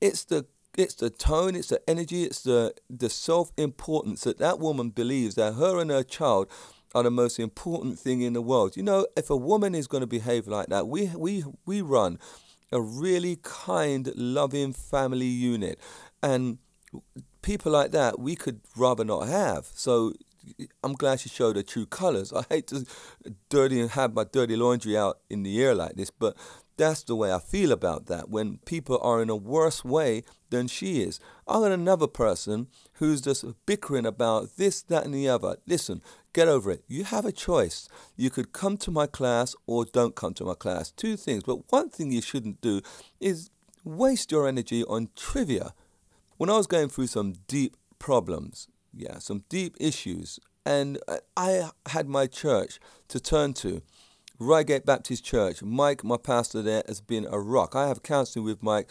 It's 0.02 0.26
the 0.26 0.46
it's 0.78 0.96
the 0.96 1.10
tone, 1.10 1.56
it's 1.56 1.70
the 1.70 1.82
energy, 1.90 2.24
it's 2.24 2.42
the 2.42 2.74
the 2.90 3.10
self 3.10 3.54
importance 3.56 4.26
that 4.26 4.40
that 4.40 4.60
woman 4.60 4.90
believes 4.90 5.36
that 5.36 5.54
her 5.54 5.80
and 5.80 5.90
her 5.90 6.04
child 6.04 6.50
are 6.94 7.04
the 7.04 7.12
most 7.12 7.40
important 7.40 7.98
thing 7.98 8.22
in 8.22 8.34
the 8.34 8.42
world. 8.42 8.76
You 8.76 8.84
know, 8.84 9.08
if 9.16 9.30
a 9.30 9.38
woman 9.38 9.74
is 9.74 9.88
going 9.88 10.02
to 10.02 10.08
behave 10.08 10.48
like 10.48 10.68
that, 10.68 10.90
we 10.90 11.14
we 11.16 11.46
we 11.66 11.82
run 11.82 12.20
a 12.74 12.82
really 12.82 13.38
kind, 13.42 14.12
loving 14.16 14.74
family 14.74 15.26
unit, 15.28 15.80
and 16.22 16.58
people 17.42 17.72
like 17.72 17.92
that 17.92 18.20
we 18.20 18.36
could 18.36 18.62
rather 18.76 19.04
not 19.04 19.28
have. 19.28 19.68
So 19.74 20.14
I'm 20.84 20.94
glad 20.94 21.20
she 21.20 21.30
showed 21.30 21.56
her 21.56 21.64
true 21.64 21.86
colors. 21.86 22.34
I 22.36 22.44
hate 22.50 22.68
to 22.68 22.86
dirty 23.50 23.80
and 23.80 23.92
have 23.92 24.14
my 24.14 24.26
dirty 24.26 24.56
laundry 24.56 24.98
out 24.98 25.20
in 25.30 25.44
the 25.44 25.62
air 25.62 25.76
like 25.76 25.96
this, 25.96 26.10
but 26.10 26.36
that's 26.76 27.04
the 27.04 27.16
way 27.16 27.32
I 27.32 27.40
feel 27.40 27.72
about 27.72 28.08
that. 28.08 28.30
When 28.30 28.58
people 28.66 29.00
are 29.02 29.22
in 29.22 29.30
a 29.30 29.36
worse 29.36 29.86
way 29.86 30.24
than 30.54 30.68
she 30.68 31.02
is. 31.02 31.20
I 31.48 31.54
got 31.54 31.72
another 31.72 32.08
person 32.08 32.68
who's 32.94 33.22
just 33.22 33.44
bickering 33.66 34.06
about 34.06 34.56
this, 34.58 34.84
that, 34.84 35.04
and 35.04 35.14
the 35.14 35.28
other. 35.28 35.58
Listen, 35.66 36.02
get 36.34 36.48
over 36.48 36.72
it. 36.72 36.84
You 36.88 37.04
have 37.06 37.26
a 37.26 37.32
choice. 37.32 37.88
You 38.16 38.30
could 38.30 38.52
come 38.52 38.78
to 38.78 38.92
my 38.92 39.08
class 39.08 39.56
or 39.68 39.86
don't 39.86 40.16
come 40.16 40.34
to 40.36 40.46
my 40.46 40.56
class. 40.56 40.92
Two 40.92 41.16
things. 41.16 41.44
But 41.44 41.72
one 41.72 41.90
thing 41.90 42.12
you 42.12 42.22
shouldn't 42.22 42.62
do 42.62 42.82
is 43.20 43.50
waste 43.84 44.32
your 44.32 44.48
energy 44.48 44.84
on 44.84 45.10
trivia. 45.16 45.74
When 46.38 46.50
I 46.50 46.58
was 46.58 46.68
going 46.68 46.90
through 46.90 47.08
some 47.08 47.34
deep 47.48 47.78
problems, 48.00 48.68
yeah, 48.94 49.20
some 49.20 49.44
deep 49.50 49.76
issues, 49.80 50.40
and 50.66 50.98
I 51.38 51.70
had 51.88 52.08
my 52.08 52.28
church 52.28 52.80
to 53.10 53.20
turn 53.20 53.54
to. 53.56 53.82
Reigate 54.40 54.86
Baptist 54.86 55.24
Church. 55.24 55.62
Mike, 55.62 56.04
my 56.04 56.18
pastor 56.18 56.62
there, 56.62 56.84
has 56.88 57.02
been 57.02 57.28
a 57.30 57.40
rock. 57.40 57.76
I 57.76 57.88
have 57.88 58.04
counseling 58.04 58.44
with 58.44 58.64
Mike 58.64 58.90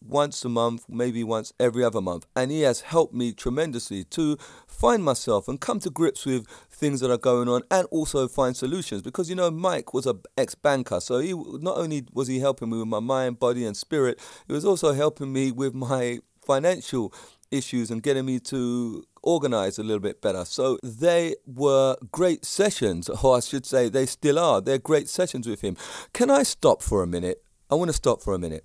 once 0.00 0.44
a 0.44 0.48
month, 0.48 0.84
maybe 0.88 1.24
once 1.24 1.52
every 1.58 1.84
other 1.84 2.00
month. 2.00 2.26
And 2.34 2.50
he 2.50 2.62
has 2.62 2.82
helped 2.82 3.14
me 3.14 3.32
tremendously 3.32 4.04
to 4.04 4.36
find 4.66 5.04
myself 5.04 5.48
and 5.48 5.60
come 5.60 5.80
to 5.80 5.90
grips 5.90 6.26
with 6.26 6.46
things 6.70 7.00
that 7.00 7.10
are 7.10 7.18
going 7.18 7.48
on 7.48 7.62
and 7.70 7.86
also 7.90 8.28
find 8.28 8.56
solutions. 8.56 9.02
Because, 9.02 9.28
you 9.28 9.36
know, 9.36 9.50
Mike 9.50 9.94
was 9.94 10.06
an 10.06 10.20
ex 10.36 10.54
banker. 10.54 11.00
So 11.00 11.18
he 11.18 11.32
not 11.32 11.78
only 11.78 12.04
was 12.12 12.28
he 12.28 12.40
helping 12.40 12.70
me 12.70 12.78
with 12.78 12.88
my 12.88 13.00
mind, 13.00 13.38
body, 13.38 13.64
and 13.64 13.76
spirit, 13.76 14.18
he 14.46 14.52
was 14.52 14.64
also 14.64 14.92
helping 14.92 15.32
me 15.32 15.52
with 15.52 15.74
my 15.74 16.18
financial 16.44 17.12
issues 17.50 17.90
and 17.90 18.02
getting 18.02 18.26
me 18.26 18.38
to 18.38 19.04
organize 19.22 19.78
a 19.78 19.82
little 19.82 20.00
bit 20.00 20.20
better. 20.20 20.44
So 20.44 20.78
they 20.82 21.34
were 21.46 21.96
great 22.12 22.44
sessions, 22.44 23.08
or 23.08 23.36
I 23.36 23.40
should 23.40 23.66
say, 23.66 23.88
they 23.88 24.06
still 24.06 24.38
are. 24.38 24.60
They're 24.60 24.78
great 24.78 25.08
sessions 25.08 25.46
with 25.46 25.60
him. 25.60 25.76
Can 26.12 26.30
I 26.30 26.42
stop 26.42 26.82
for 26.82 27.02
a 27.02 27.06
minute? 27.06 27.42
I 27.70 27.74
want 27.74 27.90
to 27.90 27.94
stop 27.94 28.22
for 28.22 28.34
a 28.34 28.38
minute. 28.38 28.64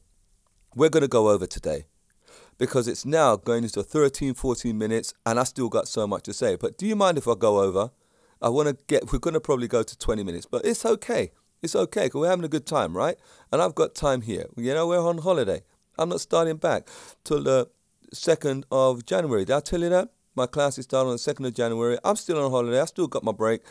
We're 0.75 0.89
going 0.89 1.01
to 1.01 1.07
go 1.07 1.29
over 1.29 1.45
today 1.45 1.85
because 2.57 2.87
it's 2.87 3.05
now 3.05 3.35
going 3.35 3.63
into 3.63 3.83
13, 3.83 4.33
14 4.33 4.75
minutes, 4.75 5.13
and 5.25 5.39
I 5.39 5.43
still 5.43 5.69
got 5.69 5.87
so 5.87 6.07
much 6.07 6.23
to 6.23 6.33
say. 6.33 6.55
But 6.55 6.77
do 6.77 6.87
you 6.87 6.95
mind 6.95 7.17
if 7.17 7.27
I 7.27 7.35
go 7.35 7.61
over? 7.61 7.91
I 8.41 8.49
want 8.49 8.69
to 8.69 8.77
get, 8.87 9.11
we're 9.11 9.19
going 9.19 9.35
to 9.35 9.39
probably 9.39 9.67
go 9.67 9.83
to 9.83 9.97
20 9.97 10.23
minutes, 10.23 10.45
but 10.45 10.65
it's 10.65 10.85
okay. 10.85 11.31
It's 11.61 11.75
okay 11.75 12.05
because 12.05 12.21
we're 12.21 12.29
having 12.29 12.43
a 12.43 12.49
good 12.49 12.65
time, 12.65 12.97
right? 12.97 13.17
And 13.51 13.61
I've 13.61 13.75
got 13.75 13.95
time 13.95 14.21
here. 14.21 14.47
You 14.57 14.73
know, 14.73 14.87
we're 14.87 14.99
on 14.99 15.19
holiday. 15.19 15.61
I'm 15.97 16.09
not 16.09 16.21
starting 16.21 16.57
back 16.57 16.89
till 17.23 17.43
the 17.43 17.69
2nd 18.13 18.63
of 18.71 19.05
January. 19.05 19.45
Did 19.45 19.55
I 19.55 19.59
tell 19.59 19.81
you 19.81 19.89
that? 19.89 20.09
My 20.35 20.47
class 20.47 20.79
is 20.79 20.85
starting 20.85 21.11
on 21.11 21.17
the 21.17 21.33
2nd 21.33 21.47
of 21.47 21.53
January. 21.53 21.97
I'm 22.03 22.15
still 22.15 22.43
on 22.43 22.49
holiday. 22.49 22.81
I 22.81 22.85
still 22.85 23.07
got 23.07 23.23
my 23.23 23.31
break. 23.31 23.61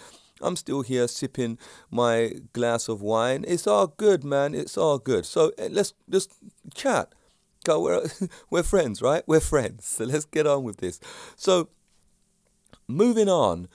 I'm 0.42 0.56
still 0.56 0.82
here 0.82 1.08
sipping 1.08 1.58
my 1.90 2.32
glass 2.52 2.88
of 2.88 3.02
wine. 3.02 3.44
It's 3.46 3.66
all 3.66 3.88
good, 3.88 4.24
man. 4.24 4.54
It's 4.54 4.76
all 4.76 4.98
good. 4.98 5.26
So 5.26 5.52
eh, 5.58 5.68
let's 5.70 5.94
just 6.08 6.32
chat. 6.74 7.14
Go, 7.64 7.80
we're, 7.80 8.06
we're 8.50 8.62
friends, 8.62 9.00
right? 9.02 9.22
We're 9.26 9.40
friends. 9.40 9.86
So 9.86 10.04
let's 10.04 10.24
get 10.24 10.46
on 10.46 10.64
with 10.64 10.78
this. 10.78 11.00
So, 11.36 11.68
moving 12.88 13.28
on, 13.28 13.68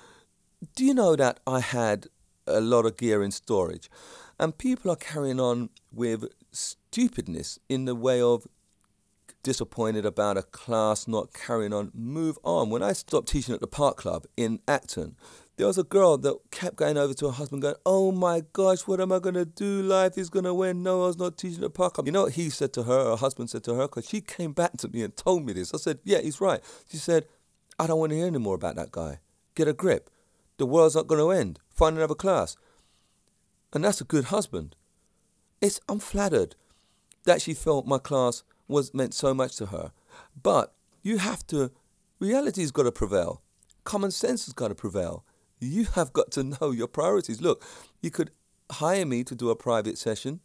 do 0.75 0.83
you 0.83 0.93
know 0.93 1.15
that 1.15 1.39
I 1.47 1.62
had 1.62 2.07
a 2.45 2.59
lot 2.59 2.86
of 2.86 2.97
gear 2.97 3.24
in 3.24 3.31
storage? 3.31 3.89
And 4.39 4.57
people 4.57 4.91
are 4.91 4.97
carrying 4.97 5.39
on 5.39 5.69
with 5.91 6.25
stupidness 6.51 7.59
in 7.69 7.86
the 7.86 7.95
way 7.95 8.21
of 8.21 8.45
disappointed 9.47 10.05
about 10.05 10.38
a 10.38 10.43
class 10.43 11.07
not 11.07 11.33
carrying 11.33 11.74
on, 11.74 11.91
move 11.93 12.38
on. 12.43 12.69
When 12.69 12.83
I 12.83 12.93
stopped 12.93 13.29
teaching 13.29 13.53
at 13.53 13.62
the 13.62 13.67
Park 13.67 13.97
Club 13.97 14.25
in 14.36 14.59
Acton, 14.67 15.15
there 15.57 15.67
was 15.67 15.77
a 15.77 15.83
girl 15.83 16.17
that 16.19 16.37
kept 16.51 16.75
going 16.75 16.97
over 16.97 17.13
to 17.15 17.25
her 17.25 17.31
husband, 17.31 17.63
going, 17.63 17.75
"Oh 17.85 18.11
my 18.11 18.43
gosh, 18.53 18.81
what 18.81 19.01
am 19.01 19.11
I 19.11 19.19
gonna 19.19 19.45
do? 19.45 19.81
Life 19.81 20.17
is 20.17 20.29
gonna 20.29 20.53
win. 20.53 20.83
No, 20.83 21.03
I 21.03 21.07
was 21.07 21.17
not 21.17 21.37
teaching 21.37 21.63
at 21.63 21.73
Park 21.73 21.95
Club." 21.95 22.05
You 22.05 22.13
know 22.13 22.23
what 22.23 22.33
he 22.33 22.49
said 22.49 22.73
to 22.73 22.83
her? 22.83 23.05
Her 23.11 23.15
husband 23.15 23.49
said 23.49 23.63
to 23.65 23.73
her, 23.73 23.87
because 23.87 24.07
she 24.07 24.21
came 24.21 24.53
back 24.53 24.77
to 24.77 24.87
me 24.87 25.03
and 25.03 25.15
told 25.15 25.45
me 25.45 25.53
this. 25.53 25.73
I 25.73 25.77
said, 25.77 25.99
"Yeah, 26.03 26.21
he's 26.21 26.39
right." 26.39 26.63
She 26.89 26.97
said, 26.97 27.27
"I 27.79 27.87
don't 27.87 27.99
want 27.99 28.11
to 28.11 28.15
hear 28.15 28.27
any 28.27 28.37
more 28.37 28.55
about 28.55 28.75
that 28.75 28.91
guy. 28.91 29.19
Get 29.55 29.67
a 29.67 29.73
grip. 29.73 30.09
The 30.57 30.65
world's 30.65 30.95
not 30.95 31.07
gonna 31.07 31.29
end. 31.29 31.59
Find 31.69 31.97
another 31.97 32.15
class." 32.15 32.55
And 33.73 33.83
that's 33.83 33.99
a 33.99 34.05
good 34.05 34.25
husband. 34.25 34.75
It's 35.59 35.79
I'm 35.89 35.99
flattered 35.99 36.55
that 37.23 37.41
she 37.41 37.53
felt 37.53 37.87
my 37.87 37.97
class 37.97 38.43
was 38.67 38.93
meant 38.93 39.13
so 39.13 39.33
much 39.33 39.55
to 39.57 39.67
her. 39.67 39.91
But 40.41 40.73
you 41.01 41.17
have 41.17 41.45
to, 41.47 41.71
reality's 42.19 42.71
got 42.71 42.83
to 42.83 42.91
prevail. 42.91 43.41
Common 43.83 44.11
sense 44.11 44.45
has 44.45 44.53
got 44.53 44.69
to 44.69 44.75
prevail. 44.75 45.25
You 45.59 45.85
have 45.95 46.13
got 46.13 46.31
to 46.31 46.43
know 46.43 46.71
your 46.71 46.87
priorities. 46.87 47.41
Look, 47.41 47.63
you 48.01 48.11
could 48.11 48.31
hire 48.71 49.05
me 49.05 49.23
to 49.23 49.35
do 49.35 49.49
a 49.49 49.55
private 49.55 49.97
session 49.97 50.41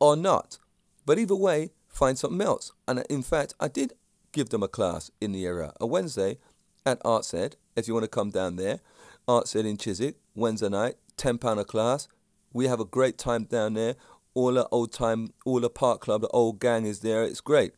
or 0.00 0.16
not. 0.16 0.58
But 1.04 1.18
either 1.18 1.34
way, 1.34 1.70
find 1.88 2.18
something 2.18 2.40
else. 2.40 2.72
And 2.86 3.00
uh, 3.00 3.04
in 3.10 3.22
fact, 3.22 3.54
I 3.60 3.68
did 3.68 3.92
give 4.32 4.50
them 4.50 4.62
a 4.62 4.68
class 4.68 5.10
in 5.20 5.32
the 5.32 5.46
area, 5.46 5.72
a 5.80 5.86
Wednesday 5.86 6.38
at 6.86 7.00
Arts 7.04 7.34
Ed, 7.34 7.56
if 7.76 7.88
you 7.88 7.94
want 7.94 8.04
to 8.04 8.08
come 8.08 8.30
down 8.30 8.56
there. 8.56 8.80
Arts 9.26 9.54
Ed 9.54 9.66
in 9.66 9.76
Chiswick, 9.76 10.16
Wednesday 10.34 10.68
night, 10.68 10.96
£10 11.16 11.58
a 11.58 11.64
class. 11.64 12.08
We 12.52 12.66
have 12.66 12.80
a 12.80 12.84
great 12.84 13.18
time 13.18 13.44
down 13.44 13.74
there 13.74 13.96
all 14.38 14.52
the 14.52 14.68
old 14.68 14.92
time, 14.92 15.32
all 15.44 15.60
the 15.60 15.70
Park 15.70 16.00
Club, 16.00 16.20
the 16.20 16.28
old 16.28 16.60
gang 16.60 16.86
is 16.86 17.00
there. 17.00 17.24
It's 17.24 17.40
great. 17.40 17.72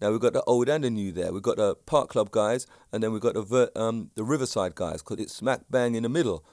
Now 0.00 0.10
we've 0.10 0.20
got 0.20 0.32
the 0.32 0.42
old 0.44 0.68
and 0.68 0.84
the 0.84 0.90
new 0.90 1.12
there. 1.12 1.32
We've 1.32 1.42
got 1.42 1.56
the 1.56 1.74
Park 1.74 2.10
Club 2.10 2.30
guys, 2.30 2.66
and 2.92 3.02
then 3.02 3.12
we've 3.12 3.20
got 3.20 3.34
the 3.34 3.72
um, 3.74 4.10
the 4.14 4.24
Riverside 4.24 4.74
guys, 4.74 5.02
because 5.02 5.18
it's 5.18 5.34
smack 5.34 5.62
bang 5.70 5.94
in 5.94 6.04
the 6.04 6.08
middle 6.08 6.44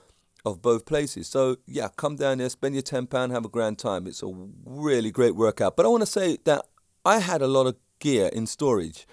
of 0.45 0.61
both 0.61 0.85
places. 0.85 1.27
So 1.27 1.57
yeah, 1.65 1.89
come 1.95 2.15
down 2.15 2.39
there, 2.39 2.49
spend 2.49 2.75
your 2.75 2.81
ten 2.81 3.07
pound, 3.07 3.31
have 3.31 3.45
a 3.45 3.49
grand 3.49 3.77
time. 3.79 4.07
It's 4.07 4.23
a 4.23 4.31
really 4.65 5.11
great 5.11 5.35
workout. 5.35 5.75
But 5.75 5.85
I 5.85 5.89
want 5.89 6.01
to 6.01 6.07
say 6.07 6.37
that 6.45 6.65
I 7.03 7.19
had 7.19 7.41
a 7.41 7.47
lot 7.47 7.67
of 7.67 7.75
gear 7.99 8.29
in 8.33 8.47
storage. 8.47 9.07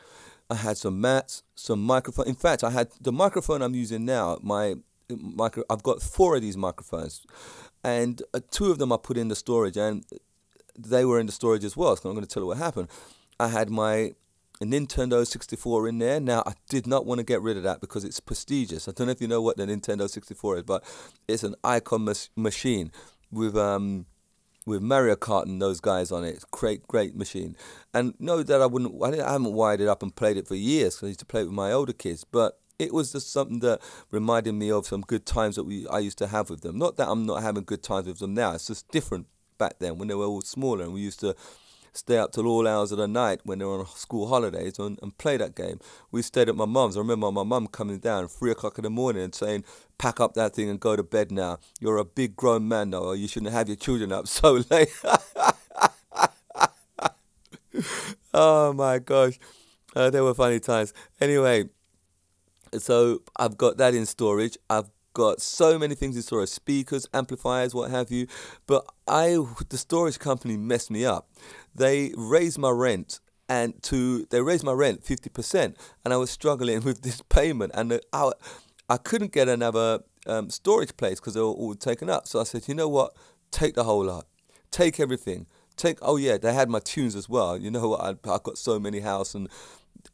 I 0.51 0.57
had 0.57 0.77
some 0.77 1.01
mats, 1.01 1.43
some 1.55 1.83
microphone. 1.83 2.29
In 2.29 2.35
fact, 2.35 2.62
I 2.65 2.71
had 2.71 2.89
the 3.01 3.12
microphone 3.12 3.62
I'm 3.62 3.75
using 3.75 4.05
now. 4.05 4.39
My 4.43 4.75
micro. 5.11 5.65
I've 5.71 5.83
got 5.83 6.03
four 6.03 6.37
of 6.37 6.43
these 6.43 6.57
microphones, 6.57 7.23
and 7.85 8.23
uh, 8.35 8.41
two 8.51 8.71
of 8.71 8.79
them 8.79 8.93
I 8.93 8.97
put 8.97 9.17
in 9.17 9.29
the 9.29 9.37
storage, 9.37 9.77
and 9.77 10.05
they 10.79 11.05
were 11.05 11.21
in 11.21 11.27
the 11.27 11.33
storage 11.33 11.65
as 11.65 11.77
well. 11.77 11.97
So 11.97 12.09
I'm 12.09 12.15
going 12.15 12.27
to 12.27 12.33
tell 12.33 12.43
you 12.43 12.49
what 12.49 12.59
happened. 12.59 12.89
I 13.41 13.49
had 13.49 13.71
my 13.71 14.12
Nintendo 14.64 15.26
64 15.26 15.88
in 15.88 15.99
there. 15.99 16.21
Now, 16.21 16.42
I 16.47 16.52
did 16.69 16.87
not 16.87 17.07
want 17.07 17.19
to 17.19 17.25
get 17.25 17.42
rid 17.42 17.57
of 17.57 17.62
that 17.62 17.81
because 17.81 18.04
it's 18.04 18.21
prestigious. 18.21 18.88
I 18.88 18.92
don't 18.92 19.07
know 19.07 19.12
if 19.12 19.21
you 19.21 19.28
know 19.28 19.42
what 19.42 19.57
the 19.57 19.66
Nintendo 19.66 20.09
64 20.09 20.59
is, 20.59 20.62
but 20.62 20.85
it's 21.28 21.42
an 21.42 21.54
icon 21.64 22.04
mas- 22.04 22.31
machine 22.37 22.92
with 23.31 23.57
um 23.57 24.07
with 24.66 24.81
Mario 24.81 25.16
Kart 25.16 25.47
and 25.47 25.61
those 25.61 25.81
guys 25.81 26.12
on 26.12 26.25
it. 26.25 26.45
Great, 26.50 26.87
great 26.87 27.16
machine. 27.16 27.57
And 27.92 28.14
know 28.21 28.42
that 28.42 28.62
I 28.62 28.66
wouldn't, 28.66 28.95
I, 29.02 29.09
I 29.26 29.33
haven't 29.33 29.54
wired 29.54 29.81
it 29.81 29.88
up 29.88 30.02
and 30.02 30.14
played 30.14 30.37
it 30.37 30.47
for 30.47 30.54
years 30.54 30.95
because 30.95 31.07
I 31.07 31.09
used 31.09 31.21
to 31.21 31.26
play 31.26 31.40
it 31.40 31.47
with 31.47 31.54
my 31.54 31.73
older 31.73 31.92
kids. 31.92 32.25
But 32.25 32.61
it 32.78 32.92
was 32.92 33.12
just 33.12 33.33
something 33.33 33.61
that 33.61 33.81
reminded 34.11 34.52
me 34.52 34.71
of 34.71 34.87
some 34.87 35.02
good 35.02 35.26
times 35.26 35.57
that 35.57 35.64
we 35.64 35.87
I 35.88 35.99
used 35.99 36.19
to 36.19 36.26
have 36.28 36.50
with 36.50 36.61
them. 36.61 36.78
Not 36.78 36.97
that 36.97 37.09
I'm 37.09 37.26
not 37.26 37.42
having 37.42 37.64
good 37.64 37.83
times 37.83 38.07
with 38.07 38.19
them 38.19 38.35
now. 38.35 38.52
It's 38.52 38.66
just 38.66 38.88
different 38.90 39.26
back 39.59 39.78
then 39.78 39.99
when 39.99 40.09
they 40.09 40.14
were 40.14 40.25
all 40.25 40.40
smaller 40.40 40.85
and 40.85 40.92
we 40.92 41.00
used 41.00 41.21
to 41.21 41.37
stay 41.92 42.18
up 42.18 42.32
till 42.32 42.46
all 42.46 42.66
hours 42.66 42.92
of 42.92 42.99
the 42.99 43.08
night 43.08 43.40
when 43.44 43.58
they're 43.58 43.68
on 43.68 43.87
school 43.87 44.28
holidays 44.28 44.78
and, 44.78 44.99
and 45.02 45.16
play 45.18 45.37
that 45.37 45.54
game. 45.54 45.78
We 46.11 46.22
stayed 46.22 46.49
at 46.49 46.56
my 46.56 46.64
mum's. 46.64 46.96
I 46.96 47.00
remember 47.00 47.30
my 47.30 47.42
mum 47.42 47.66
coming 47.66 47.99
down 47.99 48.28
three 48.28 48.50
o'clock 48.50 48.78
in 48.78 48.84
the 48.84 48.90
morning 48.90 49.22
and 49.22 49.34
saying, 49.34 49.64
"Pack 49.99 50.20
up 50.20 50.34
that 50.34 50.54
thing 50.54 50.68
and 50.68 50.80
go 50.80 50.96
to 50.96 51.02
bed 51.02 51.30
now. 51.30 51.58
You're 51.80 51.99
a 51.99 52.04
big 52.04 52.37
grown 52.37 52.66
man 52.68 52.90
now, 52.90 53.12
you 53.12 53.28
shouldn't 53.28 53.52
have 53.52 53.68
your 53.68 53.76
children 53.76 54.12
up 54.12 54.26
so 54.26 54.62
late." 54.70 54.92
oh 58.34 58.72
my 58.72 58.99
gosh, 58.99 59.38
uh, 59.94 60.11
they 60.11 60.20
were 60.20 60.34
funny 60.34 60.61
times. 60.61 60.92
Anyway, 61.20 61.68
so 62.78 63.22
I've 63.37 63.56
got 63.56 63.76
that 63.78 63.94
in 63.94 64.06
storage. 64.06 64.56
I've 64.70 64.90
got 65.12 65.40
so 65.40 65.78
many 65.78 65.95
things 65.95 66.16
in 66.16 66.23
storage 66.23 66.49
speakers 66.49 67.07
amplifiers 67.12 67.75
what 67.75 67.90
have 67.90 68.11
you. 68.11 68.26
But 68.66 68.85
i 69.07 69.37
the 69.69 69.78
storage 69.78 70.19
company 70.19 70.57
messed 70.57 70.90
me 70.90 71.04
up. 71.04 71.28
They 71.75 72.12
raised 72.16 72.59
my 72.59 72.71
rent 72.71 73.21
and 73.49 73.83
to 73.85 74.26
they 74.31 74.40
raised 74.40 74.64
my 74.64 74.73
rent 74.73 75.04
50% 75.04 75.76
and 76.04 76.14
i 76.14 76.16
was 76.16 76.31
struggling 76.31 76.83
with 76.85 77.02
this 77.02 77.23
payment 77.23 77.73
and 77.75 78.00
i, 78.12 78.33
I 78.88 78.97
couldn't 78.97 79.33
get 79.33 79.49
another 79.49 80.00
um, 80.26 80.49
storage 80.50 80.97
place 80.97 81.19
because 81.19 81.35
they 81.35 81.40
were 81.40 81.47
all 81.47 81.75
taken 81.75 82.09
up. 82.09 82.28
So 82.28 82.40
i 82.40 82.45
said 82.45 82.69
you 82.69 82.75
know 82.75 82.88
what? 82.88 83.14
Take 83.50 83.75
the 83.75 83.85
whole 83.85 84.04
lot. 84.04 84.26
Take 84.71 85.00
everything. 85.00 85.47
Take 85.76 85.99
oh 86.02 86.16
yeah 86.16 86.38
they 86.38 86.52
had 86.52 86.69
my 86.69 86.81
tunes 86.81 87.16
as 87.16 87.28
well. 87.28 87.57
You 87.57 87.71
know 87.71 87.88
what? 87.88 88.00
I, 88.00 88.11
I 88.11 88.38
got 88.42 88.59
so 88.59 88.78
many 88.78 89.00
house 89.00 89.35
and 89.35 89.49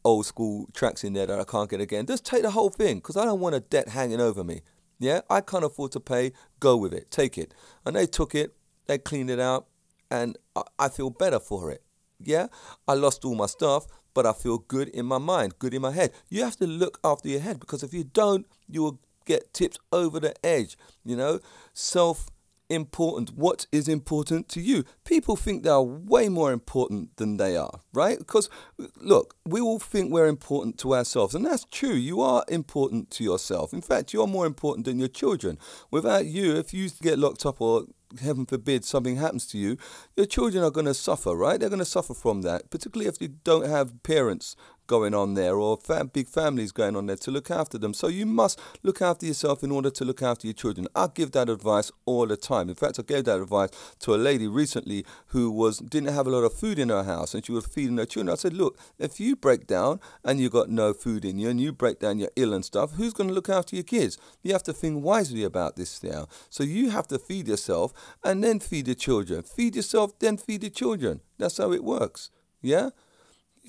old 0.03 0.25
school 0.25 0.67
tracks 0.73 1.03
in 1.03 1.13
there 1.13 1.25
that 1.25 1.39
i 1.39 1.43
can't 1.43 1.69
get 1.69 1.81
again. 1.81 2.05
Just 2.05 2.25
take 2.25 2.43
the 2.43 2.51
whole 2.51 2.69
thing 2.69 2.97
because 2.97 3.17
i 3.17 3.25
don't 3.25 3.39
want 3.39 3.55
a 3.55 3.59
debt 3.59 3.89
hanging 3.89 4.21
over 4.21 4.43
me 4.43 4.61
yeah, 4.99 5.21
I 5.29 5.41
can't 5.41 5.63
afford 5.63 5.93
to 5.93 5.99
pay. 5.99 6.33
Go 6.59 6.75
with 6.77 6.93
it. 6.93 7.09
Take 7.09 7.37
it. 7.37 7.53
And 7.85 7.95
they 7.95 8.05
took 8.05 8.35
it. 8.35 8.53
They 8.87 8.97
cleaned 8.97 9.29
it 9.29 9.39
out, 9.39 9.67
and 10.09 10.37
I, 10.55 10.63
I 10.77 10.89
feel 10.89 11.09
better 11.09 11.39
for 11.39 11.71
it. 11.71 11.83
Yeah, 12.19 12.47
I 12.87 12.93
lost 12.95 13.23
all 13.23 13.35
my 13.35 13.45
stuff, 13.45 13.87
but 14.13 14.25
I 14.25 14.33
feel 14.33 14.57
good 14.57 14.89
in 14.89 15.05
my 15.05 15.19
mind, 15.19 15.59
good 15.59 15.73
in 15.73 15.81
my 15.81 15.91
head. 15.91 16.11
You 16.27 16.43
have 16.43 16.57
to 16.57 16.67
look 16.67 16.99
after 17.03 17.29
your 17.29 17.39
head 17.39 17.59
because 17.59 17.83
if 17.83 17.93
you 17.93 18.03
don't, 18.03 18.45
you 18.67 18.81
will 18.81 18.99
get 19.25 19.53
tipped 19.53 19.79
over 19.91 20.19
the 20.19 20.33
edge. 20.45 20.75
You 21.05 21.15
know, 21.15 21.39
self 21.73 22.29
important? 22.69 23.31
What 23.35 23.65
is 23.71 23.87
important 23.87 24.49
to 24.49 24.61
you? 24.61 24.83
People 25.03 25.35
think 25.35 25.63
they 25.63 25.69
are 25.69 25.83
way 25.83 26.29
more 26.29 26.51
important 26.51 27.17
than 27.17 27.37
they 27.37 27.57
are, 27.57 27.79
right? 27.93 28.17
Because, 28.17 28.49
look, 28.97 29.35
we 29.45 29.59
all 29.59 29.79
think 29.79 30.11
we're 30.11 30.27
important 30.27 30.77
to 30.79 30.93
ourselves, 30.93 31.35
and 31.35 31.45
that's 31.45 31.65
true. 31.65 31.93
You 31.93 32.21
are 32.21 32.45
important 32.47 33.09
to 33.11 33.23
yourself. 33.23 33.73
In 33.73 33.81
fact, 33.81 34.13
you're 34.13 34.27
more 34.27 34.45
important 34.45 34.85
than 34.85 34.99
your 34.99 35.07
children. 35.07 35.57
Without 35.91 36.25
you, 36.25 36.55
if 36.55 36.73
you 36.73 36.89
get 37.01 37.19
locked 37.19 37.45
up 37.45 37.59
or 37.59 37.85
heaven 38.21 38.45
forbid 38.45 38.83
something 38.83 39.17
happens 39.17 39.45
to 39.47 39.57
you, 39.57 39.77
your 40.15 40.25
children 40.25 40.63
are 40.63 40.71
going 40.71 40.85
to 40.85 40.93
suffer, 40.93 41.35
right? 41.35 41.59
They're 41.59 41.69
going 41.69 41.79
to 41.79 41.85
suffer 41.85 42.13
from 42.13 42.41
that, 42.41 42.69
particularly 42.69 43.07
if 43.07 43.21
you 43.21 43.27
don't 43.43 43.67
have 43.67 44.01
parents 44.03 44.55
going 44.89 45.13
on 45.13 45.35
there 45.35 45.55
or 45.55 45.77
big 46.11 46.27
families 46.27 46.73
going 46.73 46.95
on 46.97 47.05
there 47.05 47.15
to 47.15 47.31
look 47.31 47.49
after 47.49 47.77
them. 47.77 47.93
So 47.93 48.07
you 48.07 48.25
must 48.25 48.59
look 48.83 49.01
after 49.01 49.25
yourself 49.25 49.63
in 49.63 49.71
order 49.71 49.91
to 49.91 50.03
look 50.03 50.21
after 50.21 50.47
your 50.47 50.55
children. 50.55 50.87
I 50.95 51.07
give 51.13 51.31
that 51.31 51.47
advice 51.47 51.91
all 52.05 52.25
the 52.25 52.35
time. 52.35 52.67
In 52.67 52.75
fact, 52.75 52.99
I 52.99 53.03
gave 53.03 53.25
that 53.25 53.39
advice 53.39 53.69
to 53.99 54.15
a 54.15 54.17
lady 54.17 54.47
recently 54.47 55.05
who 55.27 55.51
was 55.51 55.77
didn't 55.77 56.13
have 56.13 56.27
a 56.27 56.31
lot 56.31 56.43
of 56.43 56.53
food 56.53 56.79
in 56.79 56.89
her 56.89 57.03
house 57.03 57.33
and 57.33 57.45
she 57.45 57.51
was 57.51 57.67
feeding 57.67 57.97
her 57.97 58.05
children. 58.05 58.33
I 58.33 58.35
said, 58.35 58.53
look, 58.53 58.77
if 58.97 59.19
you 59.19 59.35
break 59.35 59.67
down 59.67 59.99
and 60.25 60.39
you 60.39 60.49
got 60.49 60.69
no 60.69 60.93
food 60.93 61.23
in 61.23 61.37
you 61.37 61.49
and 61.49 61.61
you 61.61 61.71
break 61.71 61.99
down, 61.99 62.17
you're 62.17 62.31
ill 62.35 62.53
and 62.53 62.65
stuff, 62.65 62.93
who's 62.93 63.13
going 63.13 63.29
to 63.29 63.35
look 63.35 63.49
after 63.49 63.75
your 63.75 63.83
kids? 63.83 64.17
You 64.41 64.53
have 64.53 64.63
to 64.63 64.73
think 64.73 65.03
wisely 65.03 65.43
about 65.43 65.75
this 65.75 66.01
now. 66.03 66.27
So 66.49 66.63
you 66.63 66.89
have 66.89 67.07
to 67.09 67.19
feed 67.19 67.47
yourself 67.47 67.93
and 68.23 68.43
then 68.43 68.59
feed 68.59 68.87
your 68.87 68.95
children. 68.95 69.43
Feed 69.43 69.75
yourself, 69.75 70.17
then 70.17 70.37
feed 70.37 70.63
your 70.63 70.71
children. 70.71 71.21
That's 71.37 71.57
how 71.57 71.71
it 71.73 71.83
works. 71.83 72.31
Yeah? 72.61 72.89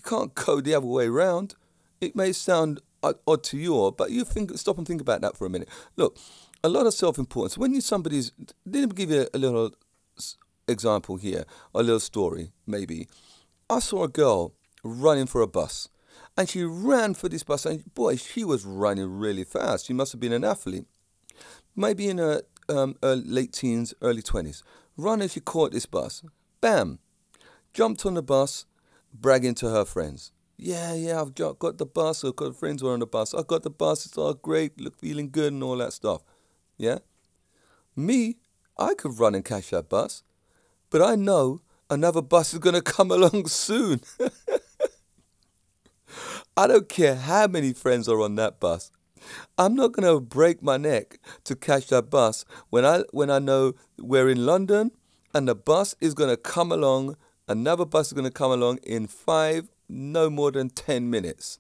You 0.01 0.09
can't 0.09 0.35
go 0.35 0.63
the 0.63 0.75
other 0.75 0.87
way 0.87 1.09
around. 1.09 1.57
It 2.01 2.17
may 2.17 2.33
sound 2.33 2.81
odd 3.03 3.43
to 3.45 3.59
you, 3.59 3.95
but 3.99 4.11
you 4.11 4.25
think 4.25 4.57
stop 4.57 4.79
and 4.79 4.87
think 4.87 5.03
about 5.03 5.21
that 5.21 5.37
for 5.37 5.47
a 5.47 5.51
minute. 5.51 5.69
Look, 5.97 6.17
a 6.65 6.71
lot 6.71 6.87
of 6.87 6.95
self-importance. 6.95 7.59
When 7.59 7.75
you 7.75 7.83
somebody's, 7.83 8.33
let 8.65 8.89
me 8.89 8.95
give 8.95 9.11
you 9.11 9.29
a 9.35 9.39
little 9.39 9.73
example 10.67 11.17
here, 11.17 11.45
a 11.75 11.83
little 11.83 12.01
story 12.01 12.53
maybe. 12.67 13.09
I 13.69 13.81
saw 13.81 14.05
a 14.05 14.09
girl 14.09 14.55
running 14.83 15.27
for 15.27 15.43
a 15.43 15.47
bus, 15.47 15.91
and 16.35 16.49
she 16.49 16.65
ran 16.65 17.13
for 17.13 17.29
this 17.29 17.43
bus, 17.43 17.67
and 17.67 17.95
boy, 17.95 18.17
she 18.17 18.43
was 18.43 18.65
running 18.65 19.19
really 19.19 19.45
fast. 19.45 19.85
She 19.85 19.93
must 19.93 20.13
have 20.13 20.21
been 20.21 20.33
an 20.33 20.45
athlete, 20.45 20.87
maybe 21.77 22.09
in 22.09 22.17
her 22.17 22.41
um, 22.71 22.97
late 23.03 23.53
teens, 23.53 23.93
early 24.01 24.23
twenties. 24.23 24.63
Run 24.97 25.19
Running, 25.19 25.29
she 25.29 25.41
caught 25.41 25.73
this 25.73 25.85
bus, 25.85 26.23
bam, 26.63 27.01
jumped 27.75 28.07
on 28.07 28.15
the 28.15 28.23
bus, 28.23 28.65
bragging 29.13 29.55
to 29.57 29.69
her 29.69 29.85
friends. 29.85 30.33
Yeah, 30.57 30.95
yeah, 30.95 31.21
I've 31.21 31.35
got 31.35 31.59
got 31.59 31.79
the 31.79 31.87
bus. 31.87 32.23
I've 32.25 32.37
got 32.37 32.55
friends 32.55 32.83
who 32.83 32.89
are 32.89 32.93
on 32.93 33.01
the 33.01 33.07
bus. 33.07 33.33
I 33.33 33.43
got 33.43 33.63
the 33.63 33.71
bus. 33.71 34.05
It's 34.05 34.19
all 34.19 34.35
great. 34.35 34.79
Look, 34.81 34.99
feeling 34.99 35.31
good 35.31 35.53
and 35.53 35.63
all 35.63 35.79
that 35.79 35.95
stuff. 35.95 36.23
Yeah. 36.77 36.99
Me, 37.97 38.37
I 38.79 38.95
could 38.95 39.19
run 39.19 39.35
and 39.35 39.45
catch 39.45 39.71
that 39.71 39.89
bus, 39.89 40.23
but 40.91 41.03
I 41.03 41.15
know 41.15 41.63
another 41.89 42.23
bus 42.23 42.53
is 42.53 42.59
going 42.61 42.75
to 42.83 42.83
come 42.83 43.11
along 43.11 43.47
soon. 43.47 44.03
I 46.57 46.67
don't 46.67 46.89
care 46.89 47.15
how 47.15 47.47
many 47.47 47.73
friends 47.73 48.09
are 48.09 48.21
on 48.21 48.35
that 48.37 48.61
bus. 48.61 48.91
I'm 49.57 49.75
not 49.75 49.93
going 49.93 50.13
to 50.13 50.21
break 50.21 50.63
my 50.63 50.77
neck 50.77 51.19
to 51.45 51.57
catch 51.57 51.89
that 51.89 52.11
bus 52.11 52.45
when 52.71 52.85
I 52.85 53.05
when 53.13 53.31
I 53.31 53.39
know 53.39 53.75
we're 53.99 54.29
in 54.29 54.45
London 54.47 54.91
and 55.35 55.47
the 55.49 55.55
bus 55.55 55.95
is 56.01 56.15
going 56.15 56.31
to 56.31 56.37
come 56.37 56.73
along 56.73 57.17
Another 57.51 57.85
bus 57.85 58.07
is 58.07 58.13
going 58.13 58.27
to 58.27 58.31
come 58.31 58.53
along 58.53 58.79
in 58.85 59.09
five, 59.09 59.71
no 59.89 60.31
more 60.31 60.53
than 60.53 60.71
10 60.71 61.11
minutes. 61.11 61.59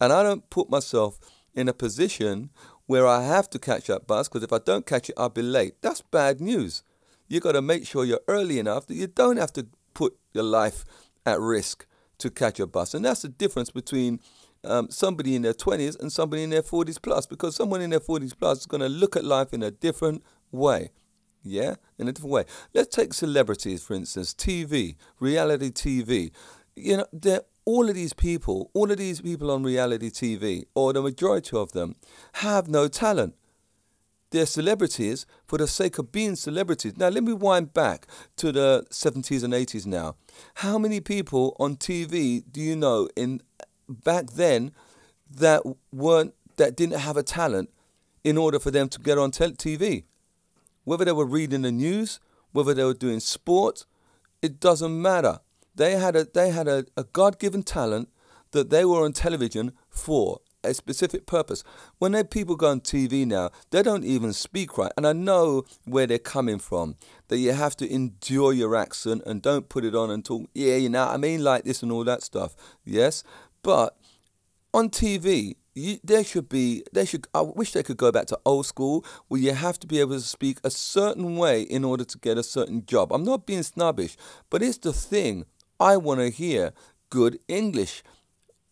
And 0.00 0.12
I 0.12 0.22
don't 0.22 0.48
put 0.48 0.70
myself 0.70 1.18
in 1.56 1.68
a 1.68 1.72
position 1.72 2.50
where 2.86 3.04
I 3.04 3.24
have 3.24 3.50
to 3.50 3.58
catch 3.58 3.88
that 3.88 4.06
bus 4.06 4.28
because 4.28 4.44
if 4.44 4.52
I 4.52 4.58
don't 4.58 4.86
catch 4.86 5.10
it, 5.10 5.16
I'll 5.18 5.28
be 5.28 5.42
late. 5.42 5.74
That's 5.82 6.02
bad 6.02 6.40
news. 6.40 6.84
You've 7.26 7.42
got 7.42 7.52
to 7.52 7.62
make 7.62 7.84
sure 7.84 8.04
you're 8.04 8.20
early 8.28 8.60
enough 8.60 8.86
that 8.86 8.94
you 8.94 9.08
don't 9.08 9.38
have 9.38 9.52
to 9.54 9.66
put 9.92 10.16
your 10.32 10.44
life 10.44 10.84
at 11.26 11.40
risk 11.40 11.84
to 12.18 12.30
catch 12.30 12.60
a 12.60 12.66
bus. 12.68 12.94
And 12.94 13.04
that's 13.04 13.22
the 13.22 13.28
difference 13.28 13.72
between 13.72 14.20
um, 14.62 14.88
somebody 14.88 15.34
in 15.34 15.42
their 15.42 15.52
20s 15.52 15.98
and 15.98 16.12
somebody 16.12 16.44
in 16.44 16.50
their 16.50 16.62
40s 16.62 17.02
plus 17.02 17.26
because 17.26 17.56
someone 17.56 17.80
in 17.80 17.90
their 17.90 17.98
40s 17.98 18.38
plus 18.38 18.60
is 18.60 18.66
going 18.66 18.82
to 18.82 18.88
look 18.88 19.16
at 19.16 19.24
life 19.24 19.52
in 19.52 19.64
a 19.64 19.72
different 19.72 20.22
way 20.52 20.92
yeah, 21.46 21.76
in 21.98 22.08
a 22.08 22.12
different 22.12 22.32
way. 22.32 22.44
Let's 22.74 22.94
take 22.94 23.14
celebrities, 23.14 23.82
for 23.82 23.94
instance, 23.94 24.34
TV, 24.34 24.96
reality 25.20 25.70
TV. 25.70 26.32
You 26.74 26.98
know, 26.98 27.06
they're, 27.12 27.42
all 27.64 27.88
of 27.88 27.94
these 27.94 28.12
people, 28.12 28.70
all 28.74 28.90
of 28.90 28.96
these 28.96 29.20
people 29.20 29.50
on 29.50 29.62
reality 29.62 30.08
TV, 30.08 30.64
or 30.74 30.92
the 30.92 31.02
majority 31.02 31.56
of 31.56 31.72
them, 31.72 31.96
have 32.34 32.68
no 32.68 32.88
talent. 32.88 33.34
They're 34.30 34.46
celebrities 34.46 35.26
for 35.46 35.58
the 35.58 35.66
sake 35.66 35.98
of 35.98 36.12
being 36.12 36.36
celebrities. 36.36 36.96
Now, 36.96 37.08
let 37.08 37.22
me 37.22 37.32
wind 37.32 37.72
back 37.74 38.06
to 38.36 38.52
the 38.52 38.84
70s 38.90 39.42
and 39.42 39.52
80s 39.52 39.86
now. 39.86 40.16
How 40.54 40.78
many 40.78 41.00
people 41.00 41.56
on 41.58 41.76
TV 41.76 42.42
do 42.50 42.60
you 42.60 42.76
know 42.76 43.08
in 43.16 43.40
back 43.88 44.30
then 44.32 44.72
that 45.30 45.62
weren't 45.92 46.34
that 46.56 46.76
didn't 46.76 47.00
have 47.00 47.16
a 47.16 47.22
talent 47.22 47.70
in 48.24 48.36
order 48.36 48.58
for 48.58 48.70
them 48.70 48.88
to 48.90 49.00
get 49.00 49.18
on 49.18 49.30
TV? 49.30 50.04
Whether 50.86 51.04
they 51.04 51.12
were 51.12 51.26
reading 51.26 51.62
the 51.62 51.72
news, 51.72 52.20
whether 52.52 52.72
they 52.72 52.84
were 52.84 52.94
doing 52.94 53.20
sport, 53.20 53.84
it 54.40 54.60
doesn't 54.60 55.02
matter. 55.02 55.40
They 55.74 55.96
had 55.96 56.16
a 56.16 56.24
they 56.24 56.50
had 56.50 56.68
a, 56.68 56.86
a 56.96 57.04
God 57.04 57.38
given 57.38 57.62
talent 57.62 58.08
that 58.52 58.70
they 58.70 58.84
were 58.84 59.04
on 59.04 59.12
television 59.12 59.72
for 59.90 60.40
a 60.62 60.72
specific 60.72 61.26
purpose. 61.26 61.64
When 61.98 62.12
they 62.12 62.24
people 62.24 62.56
go 62.56 62.70
on 62.70 62.80
TV 62.80 63.26
now, 63.26 63.50
they 63.70 63.82
don't 63.82 64.04
even 64.04 64.32
speak 64.32 64.78
right. 64.78 64.92
And 64.96 65.06
I 65.06 65.12
know 65.12 65.64
where 65.84 66.06
they're 66.06 66.18
coming 66.18 66.58
from. 66.58 66.96
That 67.28 67.38
you 67.38 67.52
have 67.52 67.76
to 67.76 67.92
endure 67.92 68.52
your 68.52 68.76
accent 68.76 69.22
and 69.26 69.42
don't 69.42 69.68
put 69.68 69.84
it 69.84 69.94
on 69.94 70.10
and 70.10 70.24
talk, 70.24 70.48
yeah, 70.54 70.76
you 70.76 70.88
know, 70.88 71.08
I 71.08 71.16
mean 71.16 71.42
like 71.42 71.64
this 71.64 71.82
and 71.82 71.90
all 71.90 72.04
that 72.04 72.22
stuff. 72.22 72.54
Yes. 72.84 73.24
But 73.62 73.96
on 74.72 74.90
TV, 74.90 75.56
you, 75.76 75.98
there 76.02 76.24
should 76.24 76.48
be 76.48 76.82
there 76.92 77.06
should 77.06 77.28
I 77.34 77.42
wish 77.42 77.72
they 77.72 77.82
could 77.82 77.98
go 77.98 78.10
back 78.10 78.26
to 78.28 78.40
old 78.46 78.66
school 78.66 79.04
where 79.28 79.40
you 79.40 79.52
have 79.52 79.78
to 79.80 79.86
be 79.86 80.00
able 80.00 80.14
to 80.14 80.20
speak 80.20 80.58
a 80.64 80.70
certain 80.70 81.36
way 81.36 81.62
in 81.62 81.84
order 81.84 82.04
to 82.04 82.18
get 82.18 82.38
a 82.38 82.42
certain 82.42 82.84
job. 82.86 83.12
I'm 83.12 83.24
not 83.24 83.46
being 83.46 83.62
snobbish, 83.62 84.16
but 84.48 84.62
it's 84.62 84.78
the 84.78 84.92
thing. 84.92 85.44
I 85.78 85.98
want 85.98 86.20
to 86.20 86.30
hear 86.30 86.72
good 87.10 87.38
English 87.46 88.02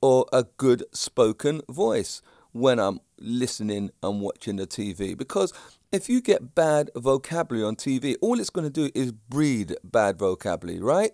or 0.00 0.26
a 0.32 0.44
good 0.56 0.84
spoken 0.92 1.60
voice 1.68 2.22
when 2.52 2.78
I'm 2.78 3.00
listening 3.18 3.90
and 4.02 4.22
watching 4.22 4.56
the 4.56 4.66
TV 4.66 5.16
because 5.16 5.52
if 5.92 6.08
you 6.08 6.22
get 6.22 6.54
bad 6.54 6.90
vocabulary 6.96 7.66
on 7.66 7.76
TV, 7.76 8.16
all 8.22 8.40
it's 8.40 8.50
going 8.50 8.66
to 8.66 8.70
do 8.70 8.90
is 8.94 9.12
breed 9.12 9.76
bad 9.84 10.18
vocabulary, 10.18 10.80
right? 10.80 11.12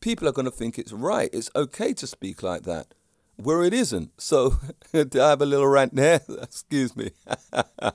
People 0.00 0.28
are 0.28 0.32
going 0.32 0.44
to 0.44 0.50
think 0.50 0.78
it's 0.78 0.92
right. 0.92 1.30
It's 1.32 1.50
okay 1.56 1.94
to 1.94 2.06
speak 2.06 2.42
like 2.42 2.64
that 2.64 2.92
where 3.38 3.62
it 3.62 3.72
isn't. 3.72 4.20
So 4.20 4.56
I 4.94 5.06
have 5.14 5.40
a 5.40 5.46
little 5.46 5.66
rant 5.66 5.94
there. 5.94 6.20
Excuse 6.42 6.94
me. 6.96 7.12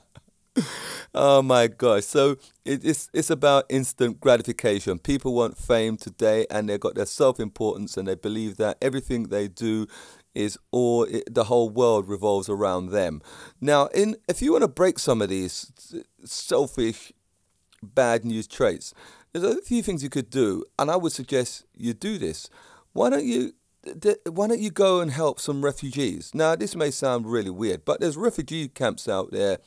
oh 1.14 1.42
my 1.42 1.68
gosh. 1.68 2.04
So 2.04 2.36
it, 2.64 2.84
it's 2.84 3.08
it's 3.12 3.30
about 3.30 3.66
instant 3.68 4.20
gratification. 4.20 4.98
People 4.98 5.34
want 5.34 5.56
fame 5.56 5.96
today 5.96 6.46
and 6.50 6.68
they've 6.68 6.80
got 6.80 6.94
their 6.94 7.06
self 7.06 7.38
importance 7.38 7.96
and 7.96 8.08
they 8.08 8.14
believe 8.14 8.56
that 8.56 8.78
everything 8.82 9.24
they 9.24 9.48
do 9.48 9.86
is 10.34 10.58
all 10.72 11.04
it, 11.04 11.32
the 11.32 11.44
whole 11.44 11.70
world 11.70 12.08
revolves 12.08 12.48
around 12.48 12.90
them. 12.90 13.20
Now, 13.60 13.86
in 13.88 14.16
if 14.28 14.42
you 14.42 14.52
want 14.52 14.62
to 14.62 14.68
break 14.68 14.98
some 14.98 15.22
of 15.22 15.28
these 15.28 15.72
selfish 16.24 17.12
bad 17.82 18.24
news 18.24 18.46
traits, 18.46 18.94
there's 19.32 19.44
a 19.44 19.60
few 19.62 19.82
things 19.82 20.02
you 20.02 20.10
could 20.10 20.30
do, 20.30 20.64
and 20.78 20.90
I 20.90 20.96
would 20.96 21.12
suggest 21.12 21.64
you 21.76 21.92
do 21.92 22.18
this. 22.18 22.48
Why 22.92 23.10
don't 23.10 23.24
you 23.24 23.52
why 24.26 24.46
don't 24.46 24.60
you 24.60 24.70
go 24.70 25.00
and 25.00 25.10
help 25.10 25.40
some 25.40 25.64
refugees? 25.64 26.32
Now, 26.34 26.56
this 26.56 26.74
may 26.74 26.90
sound 26.90 27.26
really 27.26 27.50
weird, 27.50 27.84
but 27.84 28.00
there's 28.00 28.16
refugee 28.16 28.68
camps 28.68 29.08
out 29.08 29.30
there 29.30 29.58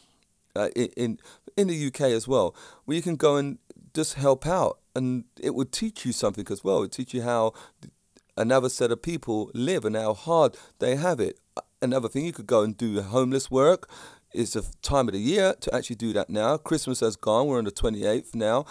uh, 0.56 0.69
in 0.75 1.19
in 1.56 1.67
the 1.67 1.88
UK 1.88 2.01
as 2.01 2.27
well, 2.27 2.56
where 2.86 2.95
you 2.95 3.01
can 3.01 3.15
go 3.15 3.36
and 3.36 3.58
just 3.93 4.15
help 4.15 4.45
out, 4.45 4.80
and 4.95 5.25
it 5.39 5.56
would 5.56 5.71
teach 5.71 6.06
you 6.06 6.12
something 6.12 6.45
as 6.49 6.63
well. 6.63 6.84
It 6.84 6.91
teach 6.91 7.13
you 7.13 7.23
how 7.23 7.53
another 8.36 8.69
set 8.69 8.91
of 8.91 9.01
people 9.01 9.51
live 9.53 9.86
and 9.86 9.95
how 9.95 10.13
hard 10.13 10.56
they 10.80 10.95
have 10.95 11.19
it. 11.19 11.39
Another 11.82 12.08
thing, 12.08 12.25
you 12.25 12.32
could 12.34 12.47
go 12.47 12.62
and 12.63 12.77
do 12.77 13.01
homeless 13.01 13.51
work. 13.51 13.89
It's 14.34 14.56
a 14.56 14.63
time 14.82 15.08
of 15.08 15.13
the 15.13 15.19
year 15.19 15.56
to 15.62 15.73
actually 15.73 15.95
do 15.95 16.13
that 16.13 16.30
now. 16.30 16.58
Christmas 16.58 16.99
has 16.99 17.15
gone. 17.15 17.47
We're 17.47 17.58
on 17.58 17.65
the 17.65 17.71
28th 17.71 18.36
now. 18.36 18.65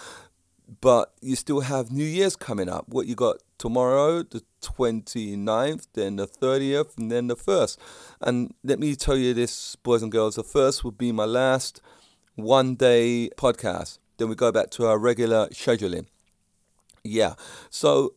But 0.81 1.13
you 1.21 1.35
still 1.35 1.61
have 1.61 1.91
New 1.91 2.05
Year's 2.05 2.35
coming 2.35 2.67
up. 2.67 2.89
What 2.89 3.07
you 3.07 3.15
got 3.15 3.37
tomorrow, 3.57 4.23
the 4.23 4.43
29th, 4.61 5.87
then 5.93 6.17
the 6.17 6.27
30th, 6.27 6.97
and 6.97 7.11
then 7.11 7.27
the 7.27 7.35
1st. 7.35 7.77
And 8.21 8.53
let 8.63 8.79
me 8.79 8.95
tell 8.95 9.17
you 9.17 9.33
this, 9.33 9.75
boys 9.77 10.03
and 10.03 10.11
girls, 10.11 10.35
the 10.35 10.43
1st 10.43 10.83
will 10.83 10.91
be 10.91 11.11
my 11.11 11.25
last 11.25 11.81
one 12.35 12.75
day 12.75 13.29
podcast. 13.37 13.99
Then 14.17 14.29
we 14.29 14.35
go 14.35 14.51
back 14.51 14.69
to 14.71 14.85
our 14.87 14.97
regular 14.97 15.47
scheduling. 15.47 16.07
Yeah. 17.03 17.35
So 17.69 18.15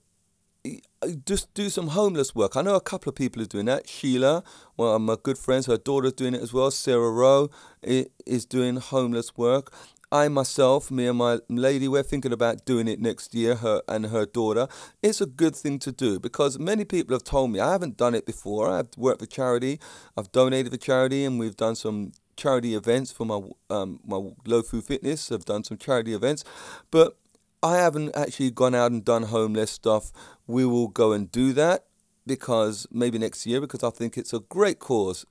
uh, 0.66 1.08
just 1.26 1.52
do 1.54 1.70
some 1.70 1.88
homeless 1.88 2.34
work. 2.34 2.56
I 2.56 2.62
know 2.62 2.74
a 2.74 2.80
couple 2.80 3.10
of 3.10 3.16
people 3.16 3.42
are 3.42 3.46
doing 3.46 3.66
that. 3.66 3.88
Sheila, 3.88 4.42
one 4.76 4.94
of 4.94 5.00
my 5.00 5.16
good 5.22 5.38
friends, 5.38 5.66
her 5.66 5.76
daughter's 5.78 6.12
doing 6.12 6.34
it 6.34 6.42
as 6.42 6.52
well. 6.52 6.70
Sarah 6.70 7.10
Rowe 7.10 7.50
is 7.82 8.44
doing 8.44 8.76
homeless 8.76 9.36
work. 9.36 9.72
I 10.12 10.26
myself, 10.26 10.90
me 10.90 11.06
and 11.06 11.18
my 11.18 11.38
lady, 11.48 11.86
we're 11.86 12.02
thinking 12.02 12.32
about 12.32 12.64
doing 12.64 12.88
it 12.88 13.00
next 13.00 13.32
year, 13.32 13.54
her 13.54 13.80
and 13.86 14.06
her 14.06 14.26
daughter. 14.26 14.66
It's 15.02 15.20
a 15.20 15.26
good 15.26 15.54
thing 15.54 15.78
to 15.80 15.92
do 15.92 16.18
because 16.18 16.58
many 16.58 16.84
people 16.84 17.14
have 17.14 17.22
told 17.22 17.52
me 17.52 17.60
I 17.60 17.70
haven't 17.70 17.96
done 17.96 18.16
it 18.16 18.26
before. 18.26 18.68
I've 18.68 18.88
worked 18.96 19.20
for 19.20 19.26
charity, 19.26 19.78
I've 20.16 20.32
donated 20.32 20.72
for 20.72 20.78
charity, 20.78 21.24
and 21.24 21.38
we've 21.38 21.56
done 21.56 21.76
some 21.76 22.10
charity 22.36 22.74
events 22.74 23.12
for 23.12 23.24
my 23.24 23.40
um, 23.68 24.00
my 24.04 24.30
low 24.46 24.62
food 24.62 24.82
fitness. 24.82 25.30
I've 25.30 25.44
done 25.44 25.62
some 25.62 25.78
charity 25.78 26.12
events, 26.12 26.42
but 26.90 27.16
I 27.62 27.76
haven't 27.76 28.16
actually 28.16 28.50
gone 28.50 28.74
out 28.74 28.90
and 28.90 29.04
done 29.04 29.24
homeless 29.24 29.70
stuff. 29.70 30.10
We 30.48 30.64
will 30.64 30.88
go 30.88 31.12
and 31.12 31.30
do 31.30 31.52
that 31.52 31.84
because 32.26 32.86
maybe 32.90 33.18
next 33.18 33.46
year 33.46 33.60
because 33.60 33.84
I 33.84 33.90
think 33.90 34.18
it's 34.18 34.32
a 34.32 34.40
great 34.40 34.80
cause 34.80 35.24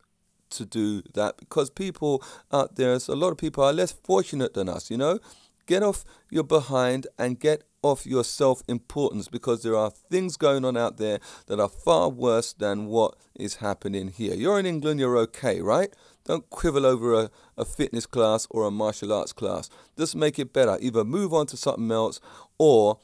to 0.52 0.66
do 0.66 1.02
that 1.14 1.38
because 1.38 1.70
people 1.70 2.24
out 2.52 2.76
there, 2.76 2.94
a 3.08 3.16
lot 3.16 3.32
of 3.32 3.38
people 3.38 3.64
are 3.64 3.74
less 3.74 3.92
fortunate 3.92 4.54
than 4.54 4.70
us, 4.70 4.90
you 4.90 4.98
know. 4.98 5.20
Get 5.66 5.84
off 5.84 6.04
your 6.32 6.44
behind 6.44 7.06
and 7.20 7.40
get 7.40 7.64
off 7.82 8.06
your 8.06 8.24
self 8.24 8.64
importance 8.68 9.28
because 9.28 9.64
there 9.64 9.76
are 9.76 9.92
things 9.92 10.36
going 10.36 10.66
on 10.66 10.76
out 10.76 10.98
there 10.98 11.20
that 11.48 11.60
are 11.60 11.70
far 11.70 12.10
worse 12.10 12.54
than 12.54 12.88
what 12.88 13.16
is 13.36 13.58
happening 13.58 14.10
here. 14.10 14.34
You're 14.34 14.60
in 14.60 14.66
England, 14.66 15.00
you're 15.00 15.18
okay, 15.18 15.62
right? 15.62 15.94
Don't 16.26 16.50
quibble 16.50 16.86
over 16.86 17.14
a, 17.14 17.32
a 17.58 17.66
fitness 17.66 18.06
class 18.06 18.48
or 18.50 18.66
a 18.66 18.72
martial 18.72 19.14
arts 19.14 19.34
class. 19.34 19.70
Just 19.98 20.16
make 20.16 20.40
it 20.40 20.54
better. 20.54 20.78
Either 20.82 21.04
move 21.04 21.34
on 21.34 21.48
to 21.48 21.58
something 21.58 21.92
else 21.92 22.20
or 22.58 23.00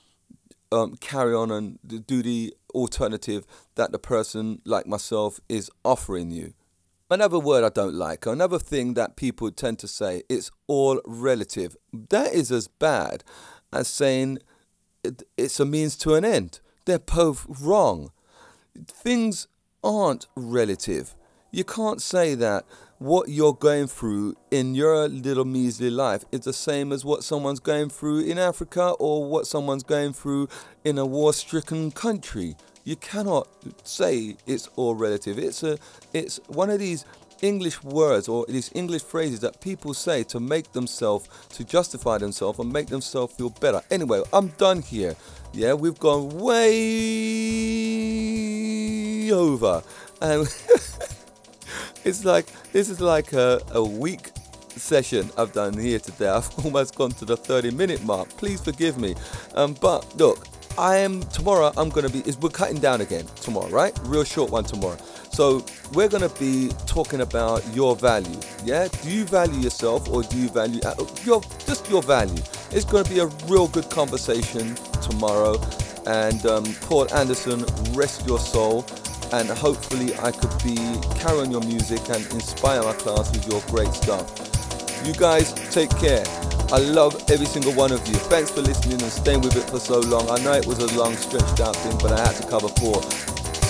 um, 0.71 0.95
carry 0.97 1.33
on 1.33 1.51
and 1.51 1.79
do 2.05 2.21
the 2.21 2.53
alternative 2.73 3.45
that 3.75 3.91
the 3.91 3.99
person 3.99 4.61
like 4.65 4.85
myself 4.85 5.39
is 5.47 5.71
offering 5.83 6.31
you. 6.31 6.53
Another 7.07 7.37
word 7.37 7.63
I 7.63 7.69
don't 7.69 7.93
like, 7.93 8.25
another 8.25 8.57
thing 8.57 8.95
that 8.95 9.15
people 9.15 9.51
tend 9.51 9.77
to 9.79 9.87
say, 9.87 10.23
it's 10.27 10.49
all 10.65 10.99
relative. 11.05 11.77
That 11.93 12.33
is 12.33 12.51
as 12.51 12.67
bad 12.67 13.23
as 13.71 13.87
saying 13.87 14.39
it, 15.03 15.21
it's 15.37 15.59
a 15.59 15.65
means 15.65 15.95
to 15.97 16.15
an 16.15 16.25
end. 16.25 16.61
They're 16.85 16.97
both 16.97 17.45
wrong. 17.61 18.11
Things 18.87 19.47
aren't 19.83 20.25
relative. 20.35 21.15
You 21.51 21.63
can't 21.63 22.01
say 22.01 22.33
that 22.35 22.65
what 22.97 23.29
you're 23.29 23.53
going 23.53 23.85
through 23.85 24.35
in 24.49 24.73
your 24.73 25.07
little 25.07 25.45
measly 25.45 25.91
life 25.91 26.25
is 26.31 26.41
the 26.41 26.53
same 26.53 26.91
as 26.91 27.05
what 27.05 27.23
someone's 27.23 27.59
going 27.59 27.89
through 27.89 28.21
in 28.21 28.39
Africa 28.39 28.91
or 28.99 29.29
what 29.29 29.45
someone's 29.45 29.83
going 29.83 30.13
through 30.13 30.49
in 30.83 30.97
a 30.97 31.05
war 31.05 31.33
stricken 31.33 31.91
country. 31.91 32.55
You 32.85 32.95
cannot 32.95 33.47
say 33.83 34.37
it's 34.45 34.69
all 34.75 34.93
relative. 34.93 35.39
It's 35.39 35.63
a 35.63 35.79
it's 36.13 36.39
one 36.47 36.69
of 36.69 36.77
these 36.77 37.03
English 37.41 37.83
words 37.83 38.27
or 38.27 38.45
these 38.47 38.71
English 38.75 39.01
phrases 39.01 39.39
that 39.39 39.59
people 39.59 39.95
say 39.95 40.21
to 40.23 40.39
make 40.39 40.71
themselves 40.71 41.27
to 41.49 41.63
justify 41.63 42.19
themselves 42.19 42.59
and 42.59 42.71
make 42.71 42.85
themselves 42.87 43.33
feel 43.33 43.49
better. 43.49 43.81
Anyway, 43.89 44.21
I'm 44.31 44.49
done 44.49 44.83
here. 44.83 45.15
Yeah, 45.51 45.73
we've 45.73 45.97
gone 45.97 46.29
way 46.29 46.51
over. 49.31 49.81
And 50.21 50.41
it's 52.05 52.23
like 52.23 52.45
this 52.71 52.89
is 52.91 53.01
like 53.01 53.33
a, 53.33 53.61
a 53.71 53.83
week 53.83 54.29
session 54.77 55.31
I've 55.39 55.53
done 55.53 55.75
here 55.75 55.97
today. 55.97 56.29
I've 56.37 56.49
almost 56.63 56.93
gone 56.95 57.13
to 57.13 57.25
the 57.25 57.35
30 57.35 57.71
minute 57.71 58.03
mark. 58.03 58.29
Please 58.37 58.61
forgive 58.61 58.99
me. 58.99 59.15
Um, 59.55 59.73
but 59.81 60.15
look, 60.17 60.45
I 60.77 60.97
am 60.97 61.21
tomorrow. 61.23 61.71
I'm 61.77 61.89
gonna 61.89 62.09
be. 62.09 62.19
Is 62.19 62.37
we're 62.37 62.49
cutting 62.49 62.79
down 62.79 63.01
again 63.01 63.25
tomorrow, 63.35 63.69
right? 63.69 63.97
Real 64.03 64.23
short 64.23 64.51
one 64.51 64.65
tomorrow. 64.65 64.97
So 65.31 65.65
we're 65.93 66.09
gonna 66.09 66.29
be 66.29 66.69
talking 66.85 67.21
about 67.21 67.63
your 67.73 67.95
value. 67.95 68.39
Yeah. 68.63 68.87
Do 69.01 69.09
you 69.09 69.23
value 69.25 69.59
yourself 69.59 70.09
or 70.09 70.23
do 70.23 70.37
you 70.37 70.49
value 70.49 70.81
uh, 70.83 70.95
your 71.23 71.41
just 71.65 71.89
your 71.89 72.03
value? 72.03 72.41
It's 72.71 72.85
gonna 72.85 73.07
be 73.07 73.19
a 73.19 73.27
real 73.47 73.67
good 73.69 73.89
conversation 73.89 74.75
tomorrow. 75.01 75.61
And 76.07 76.45
um, 76.45 76.65
Paul 76.81 77.13
Anderson, 77.13 77.65
rest 77.93 78.27
your 78.27 78.39
soul. 78.39 78.85
And 79.33 79.49
hopefully, 79.49 80.13
I 80.19 80.31
could 80.31 80.63
be 80.63 80.75
carry 81.19 81.39
on 81.39 81.51
your 81.51 81.61
music 81.61 81.99
and 82.09 82.23
inspire 82.33 82.83
my 82.83 82.93
class 82.93 83.31
with 83.31 83.47
your 83.47 83.61
great 83.67 83.93
stuff. 83.93 84.29
You 85.05 85.13
guys 85.13 85.53
take 85.71 85.89
care. 85.97 86.25
I 86.75 86.79
love 86.79 87.15
every 87.31 87.45
single 87.45 87.71
one 87.71 87.93
of 87.93 88.05
you. 88.05 88.15
Thanks 88.15 88.51
for 88.51 88.59
listening 88.59 89.01
and 89.01 89.09
staying 89.09 89.39
with 89.39 89.55
it 89.55 89.63
for 89.69 89.79
so 89.79 90.01
long. 90.01 90.29
I 90.29 90.43
know 90.43 90.51
it 90.51 90.65
was 90.65 90.79
a 90.79 90.97
long, 90.99 91.15
stretched 91.15 91.61
out 91.61 91.73
thing, 91.73 91.97
but 91.99 92.11
I 92.11 92.19
had 92.19 92.35
to 92.35 92.47
cover 92.49 92.67
four. 92.67 93.01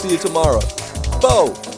See 0.02 0.14
you 0.14 0.18
tomorrow. 0.18 0.60
Bo! 1.22 1.75